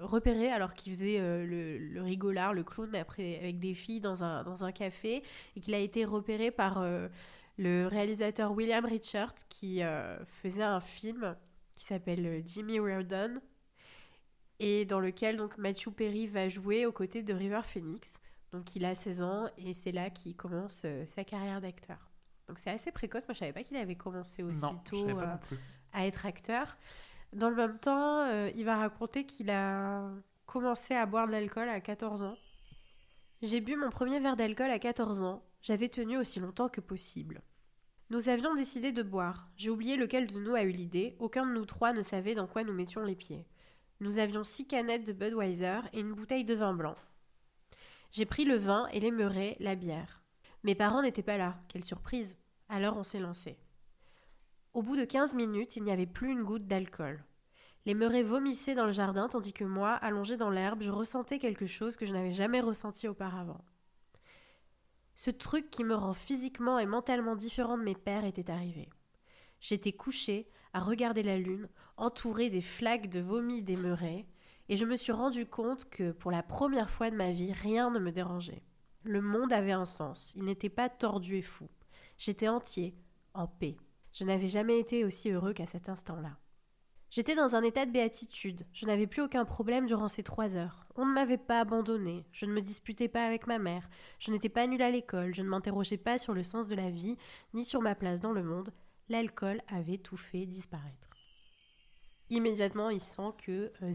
[0.00, 4.64] repéré alors qu'il faisait le, rigolard, le clown après, avec des filles dans un, dans
[4.64, 5.22] un café,
[5.56, 6.84] et qu'il a été repéré par
[7.56, 9.82] le réalisateur William Richard qui
[10.42, 11.36] faisait un film
[11.74, 13.34] qui s'appelle Jimmy Reardon
[14.60, 18.20] et dans lequel donc Matthew Perry va jouer aux côtés de River Phoenix.
[18.54, 21.98] Donc il a 16 ans et c'est là qu'il commence euh, sa carrière d'acteur.
[22.46, 23.26] Donc c'est assez précoce.
[23.26, 25.36] Moi je savais pas qu'il avait commencé aussitôt euh,
[25.92, 26.76] à être acteur.
[27.32, 30.08] Dans le même temps, euh, il va raconter qu'il a
[30.46, 32.34] commencé à boire de l'alcool à 14 ans.
[33.42, 35.42] J'ai bu mon premier verre d'alcool à 14 ans.
[35.60, 37.42] J'avais tenu aussi longtemps que possible.
[38.10, 39.48] Nous avions décidé de boire.
[39.56, 41.16] J'ai oublié lequel de nous a eu l'idée.
[41.18, 43.48] Aucun de nous trois ne savait dans quoi nous mettions les pieds.
[43.98, 46.94] Nous avions six canettes de Budweiser et une bouteille de vin blanc.
[48.14, 50.22] J'ai pris le vin et les murets, la bière.
[50.62, 52.36] Mes parents n'étaient pas là, quelle surprise.
[52.68, 53.58] Alors on s'est lancé.
[54.72, 57.24] Au bout de quinze minutes, il n'y avait plus une goutte d'alcool.
[57.86, 61.66] Les murets vomissaient dans le jardin, tandis que moi, allongé dans l'herbe, je ressentais quelque
[61.66, 63.64] chose que je n'avais jamais ressenti auparavant.
[65.16, 68.90] Ce truc qui me rend physiquement et mentalement différent de mes pères était arrivé.
[69.58, 74.24] J'étais couché, à regarder la lune, entouré des flaques de vomi des murets,
[74.68, 77.90] et je me suis rendu compte que pour la première fois de ma vie, rien
[77.90, 78.62] ne me dérangeait.
[79.02, 81.68] Le monde avait un sens, il n'était pas tordu et fou.
[82.16, 82.94] J'étais entier,
[83.34, 83.76] en paix.
[84.12, 86.38] Je n'avais jamais été aussi heureux qu'à cet instant-là.
[87.10, 90.86] J'étais dans un état de béatitude, je n'avais plus aucun problème durant ces trois heures.
[90.96, 94.48] On ne m'avait pas abandonné, je ne me disputais pas avec ma mère, je n'étais
[94.48, 97.16] pas nulle à l'école, je ne m'interrogeais pas sur le sens de la vie,
[97.52, 98.72] ni sur ma place dans le monde.
[99.08, 101.23] L'alcool avait tout fait disparaître
[102.34, 103.92] immédiatement, il sent que euh,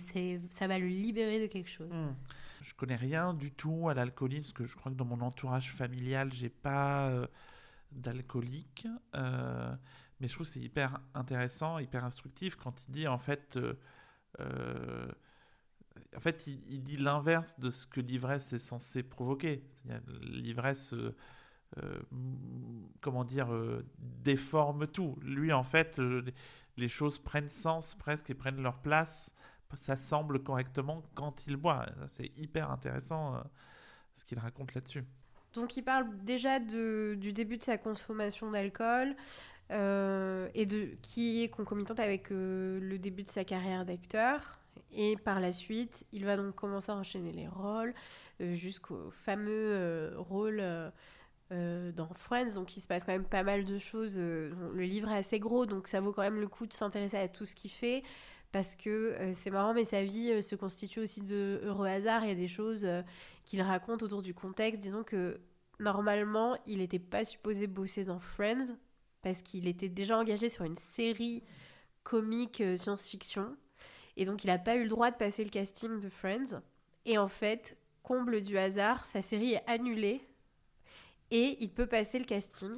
[0.50, 1.92] ça va le libérer de quelque chose.
[1.92, 2.16] Hmm.
[2.62, 5.72] Je connais rien du tout à l'alcoolisme, parce que je crois que dans mon entourage
[5.72, 7.28] familial, j'ai pas euh,
[7.92, 8.88] d'alcoolique.
[9.16, 9.74] Euh,
[10.20, 13.58] mais je trouve c'est hyper intéressant, hyper instructif quand il dit en fait.
[14.38, 19.64] en fait, il, dit l'inverse de ce que l'ivresse est censée provoquer.
[20.22, 20.94] L'ivresse,
[23.00, 23.48] comment dire,
[23.98, 25.18] déforme tout.
[25.22, 26.02] Lui, en fait,
[26.80, 29.34] les choses prennent sens presque et prennent leur place.
[29.76, 31.86] Ça semble correctement quand il boit.
[32.08, 33.40] C'est hyper intéressant euh,
[34.14, 35.04] ce qu'il raconte là-dessus.
[35.54, 39.16] Donc il parle déjà du début de sa consommation d'alcool
[39.72, 40.68] euh, et
[41.02, 44.60] qui est concomitante avec euh, le début de sa carrière d'acteur.
[44.92, 47.94] Et par la suite, il va donc commencer à enchaîner les rôles
[48.40, 50.64] jusqu'au fameux rôle
[51.52, 54.18] dans Friends, donc il se passe quand même pas mal de choses.
[54.18, 57.28] le livre est assez gros, donc ça vaut quand même le coup de s'intéresser à
[57.28, 58.04] tout ce qu'il fait
[58.52, 62.24] parce que c'est marrant, mais sa vie se constitue aussi de heureux hasards.
[62.24, 62.88] Il y a des choses
[63.46, 64.80] qu'il raconte autour du contexte.
[64.80, 65.40] Disons que
[65.80, 68.76] normalement, il n'était pas supposé bosser dans Friends
[69.22, 71.44] parce qu'il était déjà engagé sur une série
[72.04, 73.56] comique euh, science-fiction.
[74.18, 76.62] Et donc, il n'a pas eu le droit de passer le casting de Friends.
[77.06, 80.22] Et en fait, comble du hasard, sa série est annulée
[81.32, 82.72] et il peut passer le casting.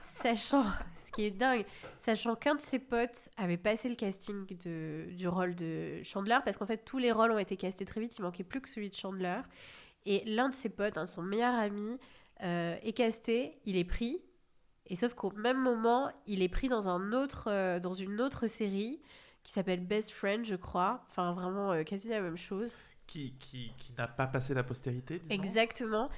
[0.00, 0.64] Sachant,
[1.04, 1.64] ce qui est dingue,
[2.00, 6.56] sachant qu'un de ses potes avait passé le casting de, du rôle de Chandler, parce
[6.56, 8.90] qu'en fait tous les rôles ont été castés très vite, il manquait plus que celui
[8.90, 9.40] de Chandler.
[10.04, 11.98] Et l'un de ses potes, hein, son meilleur ami,
[12.42, 14.20] euh, est casté, il est pris.
[14.86, 18.48] Et sauf qu'au même moment, il est pris dans, un autre, euh, dans une autre
[18.48, 19.00] série
[19.44, 21.04] qui s'appelle Best Friend, je crois.
[21.10, 22.74] Enfin, vraiment euh, quasi la même chose.
[23.06, 25.34] Qui, qui, qui n'a pas passé la postérité, disons.
[25.34, 26.08] Exactement.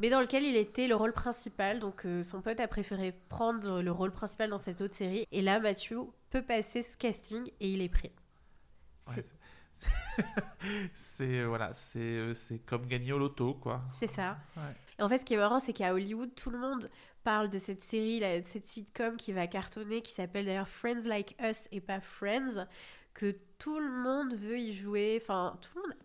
[0.00, 1.78] Mais dans lequel il était le rôle principal.
[1.78, 5.26] Donc son pote a préféré prendre le rôle principal dans cette autre série.
[5.30, 8.10] Et là, Mathieu peut passer ce casting et il est pris.
[9.08, 9.22] Ouais,
[10.92, 13.82] c'est voilà, c'est c'est comme gagner au loto quoi.
[13.98, 14.38] C'est ça.
[14.98, 16.90] Et en fait, ce qui est marrant, c'est qu'à Hollywood, tout le monde
[17.24, 21.36] parle de cette série, de cette sitcom qui va cartonner, qui s'appelle d'ailleurs Friends Like
[21.42, 22.66] Us et pas Friends,
[23.14, 25.18] que tout le monde veut y jouer.
[25.20, 25.96] Enfin, tout le monde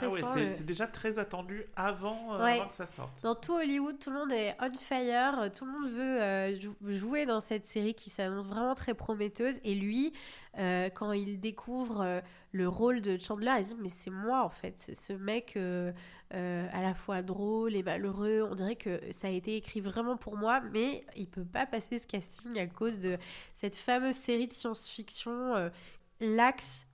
[0.00, 3.22] ah c'est déjà très attendu avant, euh, que ça sorte.
[3.22, 7.26] Dans tout Hollywood, tout le monde est on fire, tout le monde veut euh, jouer
[7.26, 9.58] dans cette série qui s'annonce vraiment très prometteuse.
[9.64, 10.12] Et lui,
[10.58, 12.22] euh, quand il découvre
[12.52, 15.56] le rôle de Chandler, il se dit mais c'est moi en fait, ce mec
[16.32, 18.46] à la fois drôle et malheureux.
[18.50, 21.98] On dirait que ça a été écrit vraiment pour moi, mais il peut pas passer
[21.98, 23.18] ce casting à cause de
[23.54, 25.70] cette fameuse série de science-fiction
[26.20, 26.86] L'Axe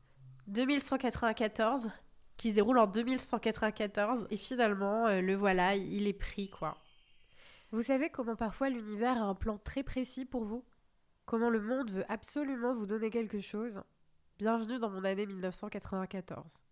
[0.47, 1.91] 2194
[2.37, 6.75] qui se déroule en 2194 et finalement euh, le voilà, il est pris quoi.
[7.73, 10.65] Vous savez comment parfois l'univers a un plan très précis pour vous?
[11.25, 13.83] Comment le monde veut absolument vous donner quelque chose?
[14.39, 16.63] Bienvenue dans mon année 1994.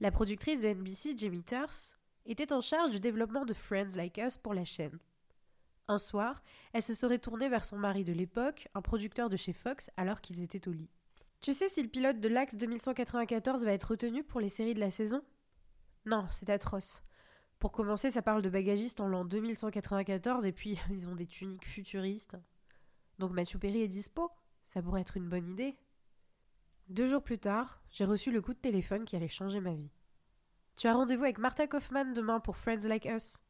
[0.00, 4.38] La productrice de NBC, Jamie Turs, était en charge du développement de Friends Like Us
[4.38, 4.98] pour la chaîne.
[5.88, 9.52] Un soir, elle se serait tournée vers son mari de l'époque, un producteur de chez
[9.52, 10.90] Fox, alors qu'ils étaient au lit.
[11.40, 14.80] Tu sais si le pilote de l'Axe 2194 va être retenu pour les séries de
[14.80, 15.22] la saison?
[16.04, 17.02] Non, c'est atroce.
[17.58, 21.66] Pour commencer, ça parle de bagagistes en l'an 2194 et puis ils ont des tuniques
[21.66, 22.36] futuristes.
[23.18, 24.30] Donc Mathieu Perry est dispo
[24.64, 25.76] Ça pourrait être une bonne idée.
[26.88, 29.90] Deux jours plus tard, j'ai reçu le coup de téléphone qui allait changer ma vie.
[30.76, 33.42] Tu as rendez-vous avec Martha Kaufman demain pour Friends Like Us?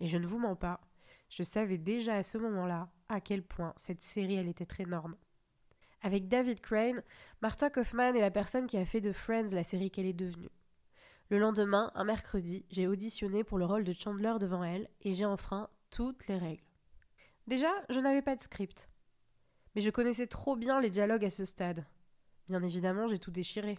[0.00, 0.80] Et je ne vous mens pas,
[1.28, 5.16] je savais déjà à ce moment-là à quel point cette série elle était énorme.
[6.06, 7.02] Avec David Crane,
[7.42, 10.52] Martha Kaufman est la personne qui a fait de Friends la série qu'elle est devenue.
[11.30, 15.24] Le lendemain, un mercredi, j'ai auditionné pour le rôle de Chandler devant elle et j'ai
[15.24, 16.62] enfreint toutes les règles.
[17.48, 18.88] Déjà, je n'avais pas de script.
[19.74, 21.84] Mais je connaissais trop bien les dialogues à ce stade.
[22.48, 23.76] Bien évidemment, j'ai tout déchiré.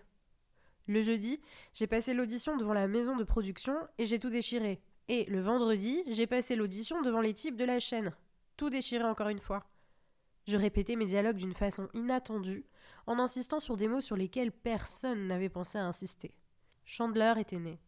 [0.86, 1.40] Le jeudi,
[1.74, 4.82] j'ai passé l'audition devant la maison de production et j'ai tout déchiré.
[5.08, 8.14] Et le vendredi, j'ai passé l'audition devant les types de la chaîne.
[8.58, 9.66] Tout déchiré encore une fois.
[10.48, 12.66] Je répétais mes dialogues d'une façon inattendue,
[13.06, 16.34] en insistant sur des mots sur lesquels personne n'avait pensé à insister.
[16.86, 17.82] Chandler était né.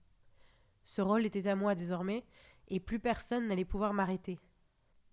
[0.84, 2.26] Ce rôle était à moi désormais,
[2.68, 4.40] et plus personne n'allait pouvoir m'arrêter.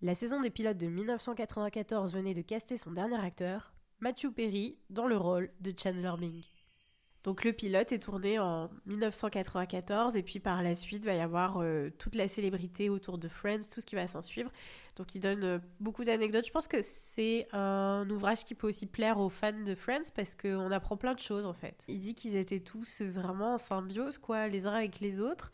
[0.01, 5.07] La saison des pilotes de 1994 venait de caster son dernier acteur, Matthew Perry, dans
[5.07, 6.56] le rôle de Chandler Bing.
[7.27, 11.57] Donc le pilote est tourné en 1994 et puis par la suite va y avoir
[11.57, 14.49] euh, toute la célébrité autour de Friends, tout ce qui va s'en suivre.
[14.95, 16.47] Donc il donne euh, beaucoup d'anecdotes.
[16.47, 20.35] Je pense que c'est un ouvrage qui peut aussi plaire aux fans de Friends parce
[20.35, 21.83] qu'on apprend plein de choses en fait.
[21.89, 25.51] Il dit qu'ils étaient tous vraiment en symbiose quoi, les uns avec les autres.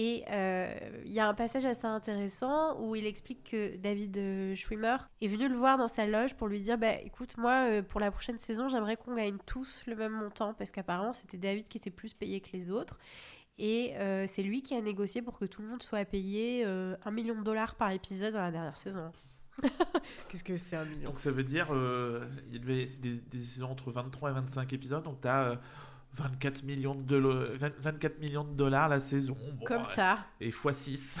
[0.00, 0.72] Et euh,
[1.04, 5.26] il y a un passage assez intéressant où il explique que David euh, Schwimmer est
[5.26, 8.12] venu le voir dans sa loge pour lui dire bah, écoute, moi, euh, pour la
[8.12, 11.90] prochaine saison, j'aimerais qu'on gagne tous le même montant, parce qu'apparemment, c'était David qui était
[11.90, 12.96] plus payé que les autres.
[13.60, 13.94] Et
[14.28, 17.42] c'est lui qui a négocié pour que tout le monde soit payé un million de
[17.42, 19.10] dollars par épisode dans la dernière saison.
[20.28, 21.08] Qu'est-ce que c'est un million?
[21.08, 21.66] Donc ça veut dire,
[22.46, 25.58] il y avait des, des, saisons entre 23 et 25 épisodes, donc tu as
[26.14, 29.36] 24 millions de, 24 millions de dollars la saison.
[29.64, 30.26] Comme ça.
[30.40, 31.20] Et x6.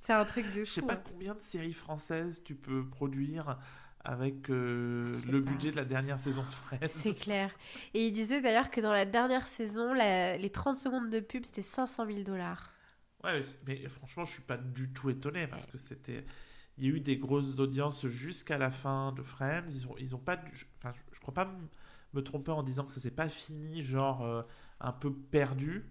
[0.00, 0.66] c'est un truc de fou.
[0.66, 1.02] Je sais pas hein.
[1.08, 3.58] combien de séries françaises tu peux produire
[4.04, 6.86] avec euh, le budget de la dernière saison de Friends.
[6.88, 7.50] C'est clair.
[7.94, 11.62] Et il disait d'ailleurs que dans la dernière saison, les 30 secondes de pub, c'était
[11.62, 12.72] 500 000 dollars.
[13.22, 16.24] Ouais, mais franchement, je suis pas du tout étonné parce que c'était.
[16.78, 19.66] Il y a eu des grosses audiences jusqu'à la fin de Friends.
[19.68, 20.40] Ils ont, ils ont pas.
[20.78, 21.52] Enfin, je, je crois pas
[22.14, 24.42] me tromper en disant que ça s'est pas fini, genre euh,
[24.80, 25.90] un peu perdu.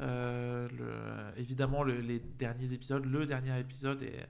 [0.00, 4.28] Euh, le, évidemment, les derniers épisodes, le dernier épisode est,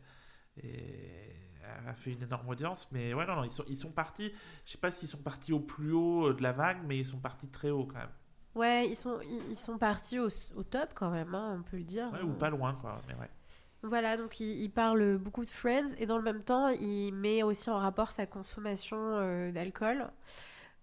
[1.87, 4.33] a fait une énorme audience, mais ouais, non, non, ils sont, ils sont partis.
[4.65, 7.19] Je sais pas s'ils sont partis au plus haut de la vague, mais ils sont
[7.19, 8.13] partis très haut quand même.
[8.55, 9.19] Ouais, ils sont,
[9.51, 12.11] ils sont partis au, au top quand même, hein, on peut le dire.
[12.13, 13.29] Ouais, ou pas loin, quoi, mais ouais.
[13.83, 17.71] Voilà, donc il, parle beaucoup de Friends et dans le même temps, il met aussi
[17.71, 20.11] en rapport sa consommation euh, d'alcool.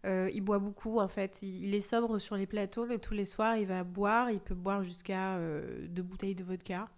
[0.06, 1.42] Euh, il boit beaucoup en fait.
[1.42, 4.32] Il, est sobre sur les plateaux, mais tous les soirs, il va boire.
[4.32, 6.90] Il peut boire jusqu'à euh, deux bouteilles de vodka.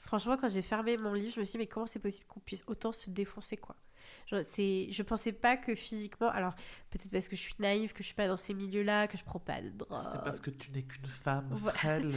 [0.00, 2.40] Franchement, quand j'ai fermé mon livre, je me suis dit, mais comment c'est possible qu'on
[2.40, 3.76] puisse autant se défoncer quoi?
[4.44, 6.54] C'est, je pensais pas que physiquement, alors
[6.90, 9.24] peut-être parce que je suis naïve, que je suis pas dans ces milieux-là, que je
[9.24, 10.00] prends pas de drogue.
[10.04, 12.12] C'était parce que tu n'es qu'une femme frêle.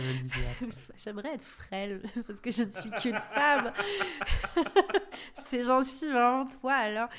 [0.98, 3.74] J'aimerais être frêle parce que je ne suis qu'une femme.
[5.46, 7.10] c'est gentil, vraiment toi alors.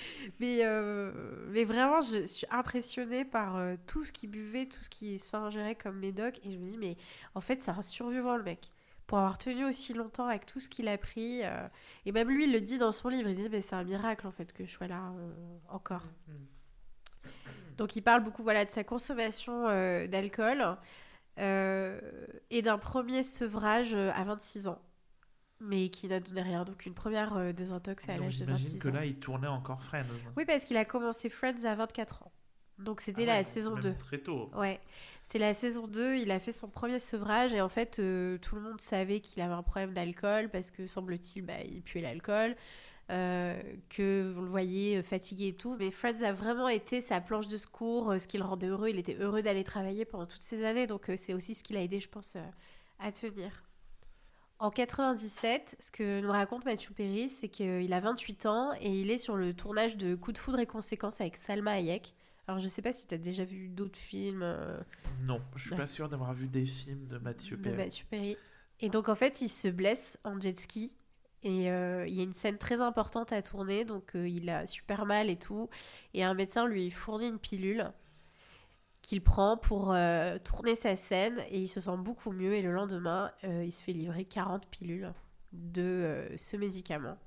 [0.41, 1.13] Mais, euh,
[1.51, 5.75] mais vraiment, je suis impressionnée par euh, tout ce qu'il buvait, tout ce qu'il s'ingérait
[5.75, 6.97] comme médoc, et je me dis mais
[7.35, 8.74] en fait c'est un survivant le mec
[9.07, 11.41] pour avoir tenu aussi longtemps avec tout ce qu'il a pris.
[11.43, 11.69] Euh,
[12.07, 14.27] et même lui, il le dit dans son livre, il dit, mais c'est un miracle
[14.27, 15.33] en fait que je sois là euh,
[15.69, 16.05] encore.
[16.27, 17.27] Mm, mm.
[17.77, 20.77] Donc il parle beaucoup voilà, de sa consommation euh, d'alcool
[21.37, 24.81] et d'un premier sevrage à 26 ans.
[25.61, 26.65] Mais qui n'a donné rien.
[26.65, 28.57] Donc une première désintox à l'âge de 26 ans.
[28.57, 30.05] J'imagine que là, il tournait encore Friends.
[30.37, 32.33] Oui, parce qu'il a commencé Friends à 24 ans.
[32.79, 33.95] Donc c'était ah la saison 2.
[33.95, 34.51] Très tôt.
[34.55, 34.81] Ouais.
[35.23, 38.57] C'est la saison 2, il a fait son premier sevrage et en fait euh, tout
[38.57, 42.57] le monde savait qu'il avait un problème d'alcool parce que semble-t-il bah, il puait l'alcool,
[43.11, 45.77] euh, que vous le voyez euh, fatigué et tout.
[45.79, 48.89] Mais Friends a vraiment été sa planche de secours, ce qui le rendait heureux.
[48.89, 51.81] Il était heureux d'aller travailler pendant toutes ces années donc c'est aussi ce qui l'a
[51.81, 52.37] aidé je pense
[52.99, 53.65] à tenir.
[54.61, 59.11] En 97, ce que nous raconte Mathieu Perry, c'est qu'il a 28 ans et il
[59.11, 62.15] est sur le tournage de Coup de foudre et conséquences avec Salma Hayek.
[62.47, 64.43] Alors, je sais pas si tu as déjà vu d'autres films.
[64.43, 64.79] Euh,
[65.23, 67.77] non, je suis pas sûre d'avoir vu des films de Mathieu Perry.
[67.77, 68.37] Mathieu Perry.
[68.81, 70.95] Et donc, en fait, il se blesse en jet ski.
[71.43, 73.85] Et euh, il y a une scène très importante à tourner.
[73.85, 75.71] Donc, euh, il a super mal et tout.
[76.13, 77.91] Et un médecin lui fournit une pilule
[79.01, 79.95] qu'il prend pour
[80.45, 81.39] tourner sa scène.
[81.51, 82.55] Et il se sent beaucoup mieux.
[82.55, 85.13] Et le lendemain, il se fait livrer 40 pilules
[85.53, 87.19] de ce médicament.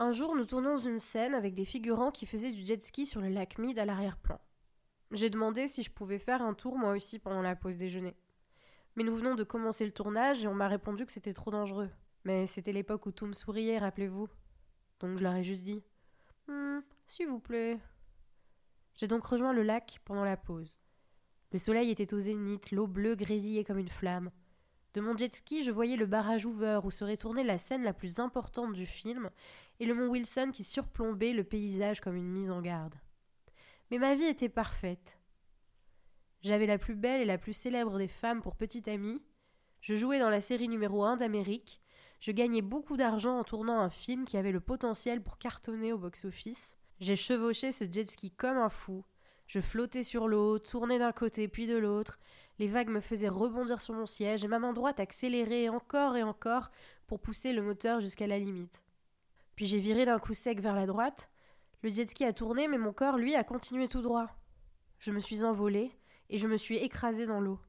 [0.00, 3.20] Un jour, nous tournons une scène avec des figurants qui faisaient du jet ski sur
[3.20, 4.40] le lac Mead à l'arrière-plan.
[5.12, 8.16] J'ai demandé si je pouvais faire un tour moi aussi pendant la pause déjeuner.
[8.96, 11.90] Mais nous venons de commencer le tournage et on m'a répondu que c'était trop dangereux.
[12.24, 14.28] Mais c'était l'époque où tout me souriait, rappelez-vous.
[14.98, 15.84] Donc je leur ai juste dit
[16.48, 17.78] hmm, S'il vous plaît.
[18.94, 20.80] J'ai donc rejoint le lac pendant la pause.
[21.52, 24.32] Le soleil était au zénith, l'eau bleue grésillait comme une flamme.
[24.94, 27.92] De mon jet ski, je voyais le barrage ouvert où serait tournée la scène la
[27.92, 29.28] plus importante du film
[29.80, 32.94] et le mont Wilson qui surplombait le paysage comme une mise en garde.
[33.90, 35.18] Mais ma vie était parfaite.
[36.42, 39.20] J'avais la plus belle et la plus célèbre des femmes pour petite amie.
[39.80, 41.80] Je jouais dans la série numéro 1 d'Amérique.
[42.20, 45.98] Je gagnais beaucoup d'argent en tournant un film qui avait le potentiel pour cartonner au
[45.98, 46.76] box-office.
[47.00, 49.04] J'ai chevauché ce jet ski comme un fou.
[49.46, 52.18] Je flottais sur l'eau, tournais d'un côté puis de l'autre,
[52.58, 56.22] les vagues me faisaient rebondir sur mon siège et ma main droite accélérait encore et
[56.22, 56.70] encore
[57.06, 58.82] pour pousser le moteur jusqu'à la limite.
[59.56, 61.30] Puis j'ai viré d'un coup sec vers la droite.
[61.82, 64.28] Le jet ski a tourné, mais mon corps, lui, a continué tout droit.
[64.98, 65.92] Je me suis envolée
[66.30, 67.60] et je me suis écrasée dans l'eau.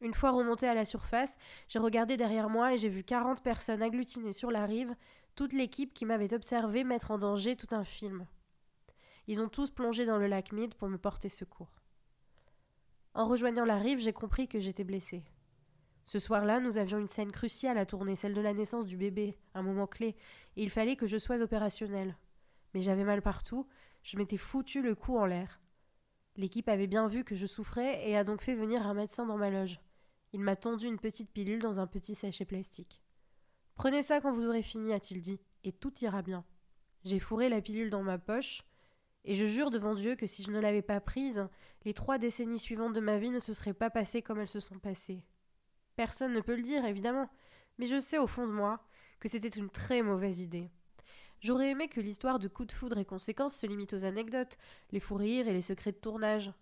[0.00, 1.36] Une fois remontée à la surface,
[1.68, 4.94] j'ai regardé derrière moi et j'ai vu quarante personnes agglutinées sur la rive,
[5.34, 8.26] toute l'équipe qui m'avait observé mettre en danger tout un film.
[9.26, 11.72] Ils ont tous plongé dans le lac Mid pour me porter secours.
[13.14, 15.22] En rejoignant la rive, j'ai compris que j'étais blessée.
[16.04, 19.38] Ce soir-là, nous avions une scène cruciale à tourner, celle de la naissance du bébé,
[19.54, 20.16] un moment clé,
[20.56, 22.16] et il fallait que je sois opérationnelle.
[22.74, 23.68] Mais j'avais mal partout,
[24.02, 25.60] je m'étais foutu le cou en l'air.
[26.36, 29.36] L'équipe avait bien vu que je souffrais et a donc fait venir un médecin dans
[29.36, 29.80] ma loge.
[30.32, 33.00] Il m'a tendu une petite pilule dans un petit sachet plastique.
[33.76, 36.44] Prenez ça quand vous aurez fini, a-t-il dit, et tout ira bien.
[37.04, 38.64] J'ai fourré la pilule dans ma poche,
[39.24, 41.48] et je jure devant Dieu que si je ne l'avais pas prise,
[41.84, 44.60] les trois décennies suivantes de ma vie ne se seraient pas passées comme elles se
[44.60, 45.22] sont passées.
[45.96, 47.30] Personne ne peut le dire, évidemment,
[47.78, 48.80] mais je sais au fond de moi
[49.20, 50.70] que c'était une très mauvaise idée.
[51.40, 54.58] J'aurais aimé que l'histoire de coups de foudre et conséquences se limite aux anecdotes,
[54.92, 56.52] les fous rires et les secrets de tournage.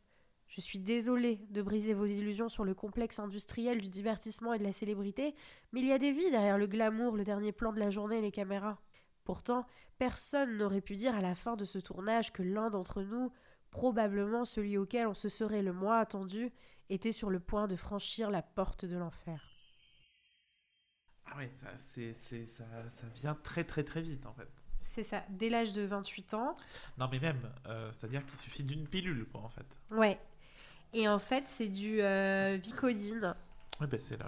[0.49, 4.65] Je suis désolée de briser vos illusions sur le complexe industriel du divertissement et de
[4.65, 5.35] la célébrité,
[5.73, 8.19] mais il y a des vies derrière le glamour, le dernier plan de la journée
[8.19, 8.79] et les caméras.
[9.25, 9.67] Pourtant,
[9.99, 13.33] personne n'aurait pu dire à la fin de ce tournage que l'un d'entre nous,
[13.71, 16.53] probablement celui auquel on se serait le moins attendu,
[16.91, 19.39] était sur le point de franchir la porte de l'enfer.
[21.27, 24.49] Ah oui, ça, ça, vient très très très vite en fait.
[24.83, 26.57] C'est ça, dès l'âge de 28 ans.
[26.99, 29.65] Non mais même, euh, c'est-à-dire qu'il suffit d'une pilule quoi en fait.
[29.93, 30.19] Ouais.
[30.93, 33.35] Et en fait c'est du euh, Vicodine.
[33.81, 34.19] Oui, ben c'est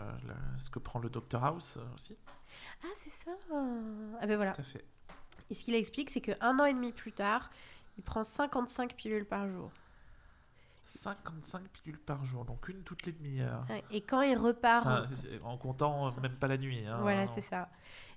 [0.59, 2.17] ce que prend le Dr House aussi.
[2.83, 3.33] Ah, c'est ça.
[4.21, 4.53] Ah ben voilà.
[4.53, 4.85] Tout à fait.
[5.51, 7.51] Et ce qu'il explique, c'est qu'un an et demi plus tard,
[7.99, 9.71] il prend 55 pilules par jour.
[10.85, 13.65] 55 pilules par jour, donc une toutes les demi-heures.
[13.91, 15.09] Et quand il repart...
[15.43, 16.85] en comptant même pas la nuit.
[16.87, 17.71] Hein, voilà, c'est ça.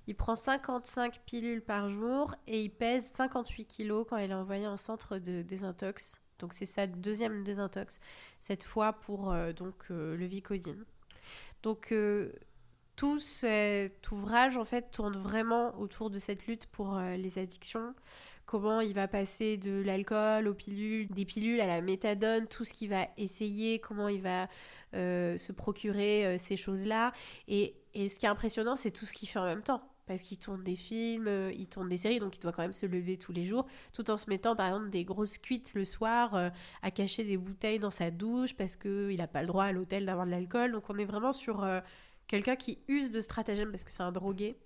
[0.07, 4.67] Il prend 55 pilules par jour et il pèse 58 kilos quand il est envoyé
[4.67, 6.21] en centre de désintox.
[6.39, 7.99] Donc c'est sa deuxième désintox,
[8.39, 10.85] cette fois pour euh, donc euh, le Vicodine.
[11.63, 12.31] Donc euh,
[12.97, 17.93] tout cet ouvrage en fait tourne vraiment autour de cette lutte pour les addictions,
[18.47, 22.73] comment il va passer de l'alcool aux pilules, des pilules à la méthadone, tout ce
[22.73, 24.47] qu'il va essayer, comment il va
[24.95, 27.11] euh, se procurer euh, ces choses-là.
[27.47, 29.81] Et, et, ce qui est impressionnant, c'est tout ce qu'il fait en même temps.
[30.07, 32.71] Parce qu'il tourne des films, euh, il tourne des séries, donc il doit quand même
[32.71, 35.83] se lever tous les jours, tout en se mettant par exemple des grosses cuites le
[35.83, 39.73] soir, à cacher des bouteilles dans sa douche parce qu'il n'a pas le droit à
[39.73, 40.71] l'hôtel d'avoir de l'alcool.
[40.71, 41.65] Donc on est vraiment sur
[42.27, 44.57] quelqu'un qui use de stratagèmes parce que c'est un drogué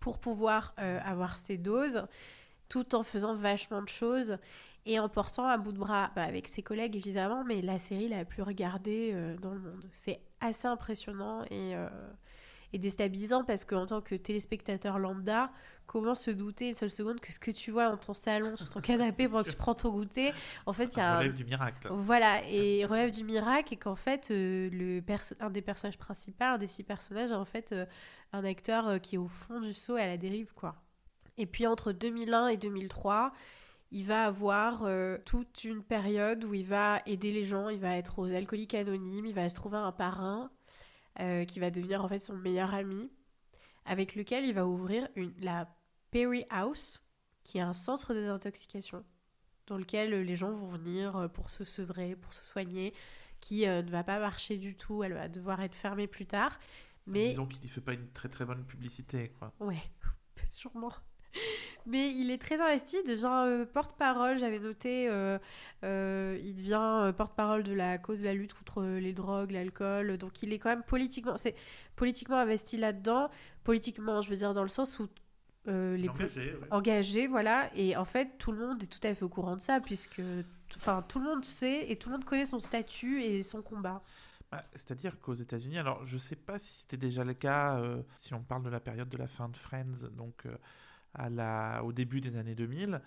[0.00, 2.06] pour pouvoir avoir ses doses
[2.68, 4.38] tout en faisant vachement de choses
[4.88, 8.08] et en portant à bout de bras bah, avec ses collègues évidemment, mais la série
[8.08, 9.86] la plus regardée euh, dans le monde.
[9.92, 11.88] C'est assez impressionnant et, euh,
[12.72, 15.50] et déstabilisant parce qu'en tant que téléspectateur lambda,
[15.86, 18.68] comment se douter une seule seconde que ce que tu vois dans ton salon, sur
[18.68, 20.32] ton canapé pendant que tu prends ton goûter,
[20.66, 21.88] en fait, il y a relève du miracle.
[21.90, 25.02] Voilà, et relève du miracle et qu'en fait, euh, le
[25.40, 27.74] un des personnages principaux, un des six personnages, est en fait
[28.32, 30.76] un acteur qui est au fond du seau et à la dérive, quoi.
[31.38, 33.32] Et puis entre 2001 et 2003,
[33.90, 37.96] il va avoir euh, toute une période où il va aider les gens, il va
[37.96, 40.50] être aux alcooliques anonymes, il va se trouver un parrain
[41.20, 43.10] euh, qui va devenir en fait son meilleur ami,
[43.84, 45.68] avec lequel il va ouvrir une, la
[46.10, 47.02] Perry House,
[47.44, 49.04] qui est un centre de désintoxication,
[49.66, 52.94] dans lequel les gens vont venir euh, pour se sevrer, pour se soigner,
[53.40, 56.58] qui ne va pas marcher du tout, elle va devoir être fermée plus tard.
[57.06, 57.28] Mais...
[57.28, 59.52] Disons qu'il ne fait pas une très très bonne publicité, quoi.
[59.60, 59.80] Ouais,
[60.50, 60.92] sûrement.
[61.88, 65.38] Mais il est très investi, il devient euh, porte-parole, j'avais noté, euh,
[65.84, 70.18] euh, il devient porte-parole de la cause de la lutte contre les drogues, l'alcool.
[70.18, 71.54] Donc il est quand même politiquement, c'est
[71.96, 73.30] politiquement investi là-dedans.
[73.64, 75.08] Politiquement, je veux dire dans le sens où
[75.66, 77.70] les engagé, engagés, voilà.
[77.74, 80.22] Et en fait, tout le monde est tout à fait au courant de ça, puisque
[80.76, 84.02] enfin, tout le monde sait et tout le monde connaît son statut et son combat.
[84.50, 87.82] Bah, c'est-à-dire qu'aux États-Unis, alors je ne sais pas si c'était déjà le cas,
[88.16, 90.44] si on parle de la période de la fin de Friends, donc
[91.82, 93.00] au début des années 2000,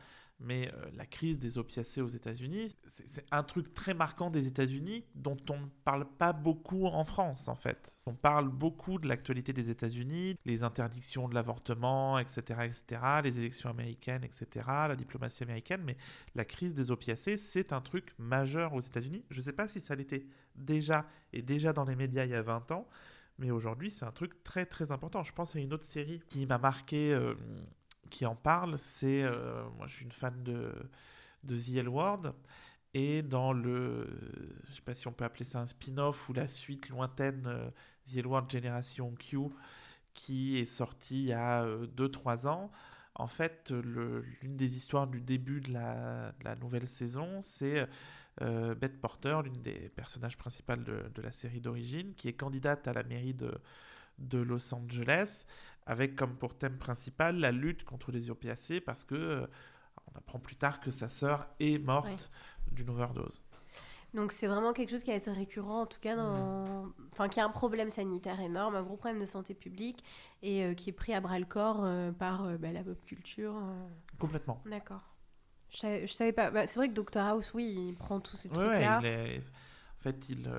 [0.44, 5.06] mais euh, la crise des opiacés aux États-Unis, c'est un truc très marquant des États-Unis
[5.14, 7.96] dont on ne parle pas beaucoup en France, en fait.
[8.08, 13.70] On parle beaucoup de l'actualité des États-Unis, les interdictions de l'avortement, etc., etc., les élections
[13.70, 15.96] américaines, etc., la diplomatie américaine, mais
[16.34, 19.24] la crise des opiacés, c'est un truc majeur aux États-Unis.
[19.30, 22.36] Je ne sais pas si ça l'était déjà et déjà dans les médias il y
[22.36, 22.88] a 20 ans,
[23.38, 25.24] mais aujourd'hui, c'est un truc très très important.
[25.24, 27.14] Je pense à une autre série qui m'a marqué.
[27.14, 27.36] Euh,
[28.12, 29.24] qui en parle, c'est.
[29.24, 30.72] Euh, moi, je suis une fan de,
[31.44, 32.34] de The L Word.
[32.94, 34.08] Et dans le.
[34.70, 37.70] Je sais pas si on peut appeler ça un spin-off ou la suite lointaine, euh,
[38.06, 39.40] The L Word Generation Q,
[40.14, 42.72] qui est sorti il y a 2-3 euh, ans.
[43.16, 47.86] En fait, l'une des histoires du début de la, nouvelle saison, c'est
[48.40, 52.94] Beth Porter, l'une des personnages principaux de, de la série d'origine, qui est candidate à
[52.94, 53.54] la mairie de,
[54.18, 55.46] de Los Angeles
[55.92, 59.48] avec comme pour thème principal la lutte contre les opiacés parce que euh,
[60.08, 62.32] on apprend plus tard que sa sœur est morte
[62.72, 63.42] d'une overdose.
[64.14, 66.88] Donc c'est vraiment quelque chose qui est assez récurrent, en tout cas, dans...
[67.12, 70.02] Enfin, qui a un problème sanitaire énorme, un gros problème de santé publique,
[70.42, 73.56] et euh, qui est pris à bras le corps euh, par bah, la pop culture.
[74.18, 74.62] Complètement.
[74.66, 75.02] D'accord.
[75.70, 76.52] Je, je, savais pas.
[76.52, 79.00] Bah, c'est vrai que Dr House, oui, il prend tous ces trucs-là.
[79.00, 80.50] En fait, il,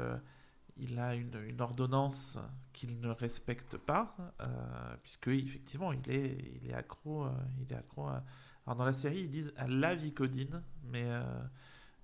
[0.76, 2.38] il a une, ordonnance
[2.72, 8.08] qu'il ne respecte pas, euh, puisque effectivement il est, accro, euh, il est accro.
[8.66, 11.22] Alors dans la série ils disent à la vicodine, mais euh,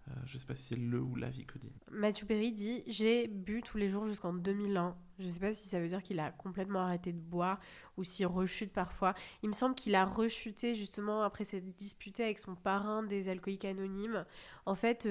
[0.09, 1.73] euh, je ne sais pas si c'est le ou la vicodine.
[1.91, 4.97] Mathieu Perry dit j'ai bu tous les jours jusqu'en 2001.
[5.19, 7.61] Je ne sais pas si ça veut dire qu'il a complètement arrêté de boire
[7.97, 9.15] ou s'il rechute parfois.
[9.43, 13.65] Il me semble qu'il a rechuté justement après s'être disputé avec son parrain des alcooliques
[13.65, 14.25] anonymes.
[14.65, 15.09] En fait,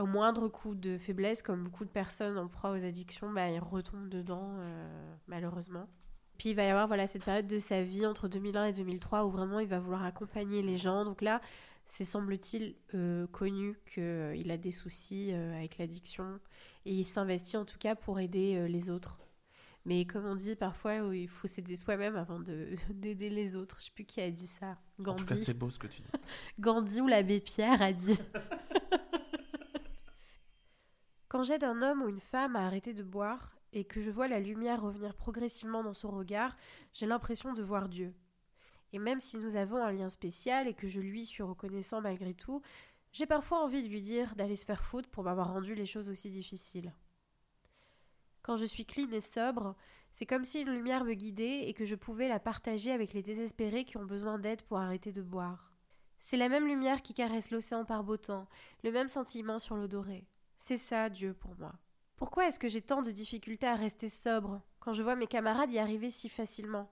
[0.00, 3.58] au moindre coup de faiblesse, comme beaucoup de personnes en proie aux addictions, bah, il
[3.58, 5.88] retombe dedans, euh, malheureusement.
[6.38, 9.26] Puis il va y avoir voilà, cette période de sa vie entre 2001 et 2003
[9.26, 11.04] où vraiment il va vouloir accompagner les gens.
[11.04, 11.40] Donc là,
[11.84, 16.40] c'est semble-t-il euh, connu qu'il euh, a des soucis avec l'addiction
[16.86, 19.18] et il s'investit en tout cas pour aider les autres.
[19.84, 22.40] Mais comme on dit parfois, il faut s'aider soi-même avant
[22.90, 23.76] d'aider les autres.
[23.80, 24.78] Je sais plus qui a dit ça.
[24.98, 25.22] Gandhi.
[25.22, 26.10] En tout cas, c'est beau ce que tu dis.
[26.60, 28.18] Gandhi ou l'abbé Pierre a dit.
[31.32, 34.28] Quand j'aide un homme ou une femme à arrêter de boire, et que je vois
[34.28, 36.54] la lumière revenir progressivement dans son regard,
[36.92, 38.12] j'ai l'impression de voir Dieu.
[38.92, 42.34] Et même si nous avons un lien spécial et que je lui suis reconnaissant malgré
[42.34, 42.60] tout,
[43.12, 46.10] j'ai parfois envie de lui dire d'aller se faire foutre pour m'avoir rendu les choses
[46.10, 46.92] aussi difficiles.
[48.42, 49.74] Quand je suis clean et sobre,
[50.10, 53.22] c'est comme si une lumière me guidait et que je pouvais la partager avec les
[53.22, 55.72] désespérés qui ont besoin d'aide pour arrêter de boire.
[56.18, 58.48] C'est la même lumière qui caresse l'océan par beau temps,
[58.84, 60.26] le même sentiment sur l'eau dorée.
[60.64, 61.72] C'est ça, Dieu, pour moi.
[62.14, 65.72] Pourquoi est-ce que j'ai tant de difficultés à rester sobre quand je vois mes camarades
[65.72, 66.88] y arriver si facilement?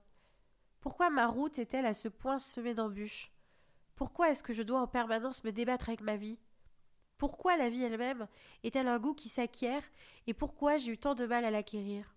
[0.81, 3.31] Pourquoi ma route est-elle à ce point semée d'embûches?
[3.95, 6.37] Pourquoi est-ce que je dois en permanence me débattre avec ma vie?
[7.17, 8.27] Pourquoi la vie elle-même
[8.65, 9.85] est-elle un goût qui s'acquiert
[10.27, 12.17] et pourquoi j'ai eu tant de mal à l'acquérir?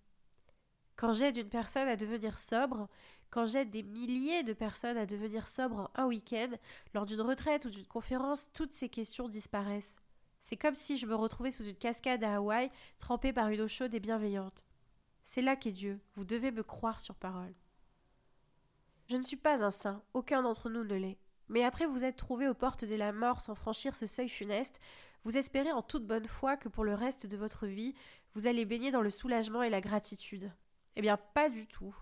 [0.95, 2.89] Quand j'aide une personne à devenir sobre,
[3.29, 6.49] quand j'aide des milliers de personnes à devenir sobres un week-end,
[6.95, 10.02] lors d'une retraite ou d'une conférence, toutes ces questions disparaissent.
[10.43, 13.67] C'est comme si je me retrouvais sous une cascade à Hawaï, trempée par une eau
[13.67, 14.65] chaude et bienveillante.
[15.23, 17.55] C'est là qu'est Dieu, vous devez me croire sur parole.
[19.07, 21.17] Je ne suis pas un saint, aucun d'entre nous ne l'est.
[21.47, 24.81] Mais après vous être trouvé aux portes de la mort sans franchir ce seuil funeste,
[25.23, 27.95] vous espérez en toute bonne foi que pour le reste de votre vie,
[28.35, 30.51] vous allez baigner dans le soulagement et la gratitude.
[30.97, 31.95] Eh bien, pas du tout.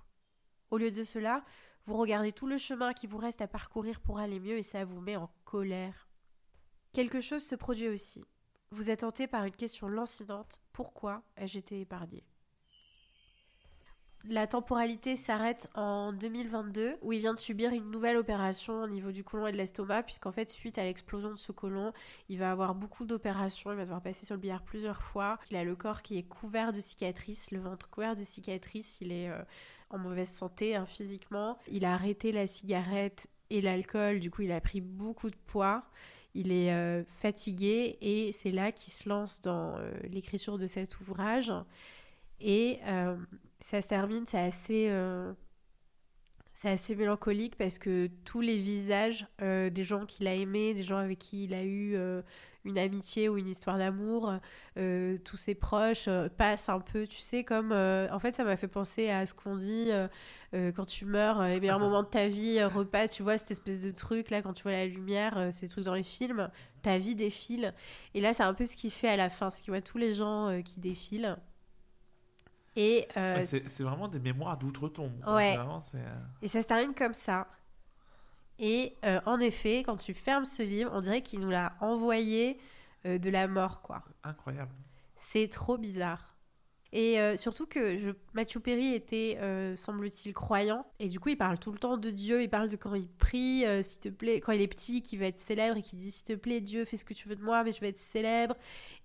[0.72, 1.44] Au lieu de cela,
[1.86, 4.84] vous regardez tout le chemin qui vous reste à parcourir pour aller mieux et ça
[4.84, 6.11] vous met en colère.
[6.94, 8.22] Quelque chose se produit aussi.
[8.72, 10.60] Vous êtes hanté par une question lancinante.
[10.74, 12.26] Pourquoi ai-je été épargné?
[14.30, 19.12] La temporalité s'arrête en 2022, où il vient de subir une nouvelle opération au niveau
[19.12, 21.92] du côlon et de l'estomac, puisqu'en fait, suite à l'explosion de ce côlon,
[22.30, 25.40] il va avoir beaucoup d'opérations, il va devoir passer sur le billard plusieurs fois.
[25.50, 29.12] Il a le corps qui est couvert de cicatrices, le ventre couvert de cicatrices, il
[29.12, 29.42] est euh,
[29.90, 31.58] en mauvaise santé hein, physiquement.
[31.72, 35.84] Il a arrêté la cigarette et l'alcool, du coup, il a pris beaucoup de poids
[36.34, 41.00] il est euh, fatigué et c'est là qu'il se lance dans euh, l'écriture de cet
[41.00, 41.52] ouvrage.
[42.40, 42.80] Et
[43.62, 45.32] ça se termine, c'est assez, euh,
[46.64, 50.98] assez mélancolique parce que tous les visages euh, des gens qu'il a aimés, des gens
[50.98, 52.22] avec qui il a eu euh,
[52.66, 54.34] une amitié ou une histoire d'amour,
[54.76, 57.72] tous ses proches passent un peu, tu sais, comme.
[57.72, 59.90] en fait, ça m'a fait penser à ce qu'on dit
[60.54, 63.92] quand tu meurs, les meilleurs moments de ta vie repassent, tu vois, cette espèce de
[63.92, 66.50] truc là, quand tu vois la lumière, ces trucs dans les films,
[66.82, 67.74] ta vie défile.
[68.14, 69.98] Et là, c'est un peu ce qu'il fait à la fin, c'est qu'il voit tous
[69.98, 71.38] les gens qui défilent.
[72.76, 75.12] Et euh, c'est vraiment des mémoires d'outre-tombe.
[75.28, 75.58] Ouais.
[75.58, 76.00] Euh,
[76.42, 77.48] et ça se termine comme ça.
[78.62, 82.60] Et euh, en effet, quand tu fermes ce livre, on dirait qu'il nous l'a envoyé
[83.04, 84.04] de la mort, quoi.
[84.24, 84.72] Incroyable.
[85.16, 86.31] C'est trop bizarre.
[86.94, 90.86] Et euh, surtout que je, Matthew Perry était, euh, semble-t-il, croyant.
[91.00, 92.42] Et du coup, il parle tout le temps de Dieu.
[92.42, 95.20] Il parle de quand il prie, euh, s'il te plaît, quand il est petit, qu'il
[95.20, 97.38] va être célèbre et qu'il dit s'il te plaît, Dieu, fais ce que tu veux
[97.38, 98.56] de moi, mais je vais être célèbre.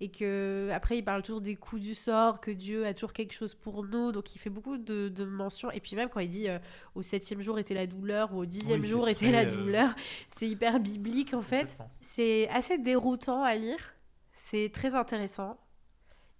[0.01, 3.33] Et que après, il parle toujours des coups du sort, que Dieu a toujours quelque
[3.33, 4.11] chose pour nous.
[4.11, 5.71] Donc, il fait beaucoup de, de mentions.
[5.71, 6.47] Et puis même quand il dit
[6.93, 9.95] au septième jour était la douleur ou au dixième jour était la douleur,
[10.35, 11.77] c'est hyper biblique en fait.
[12.01, 13.93] C'est assez déroutant à lire.
[14.33, 15.57] C'est très intéressant.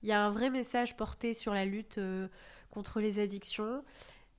[0.03, 2.27] Il y a un vrai message porté sur la lutte euh,
[2.71, 3.83] contre les addictions.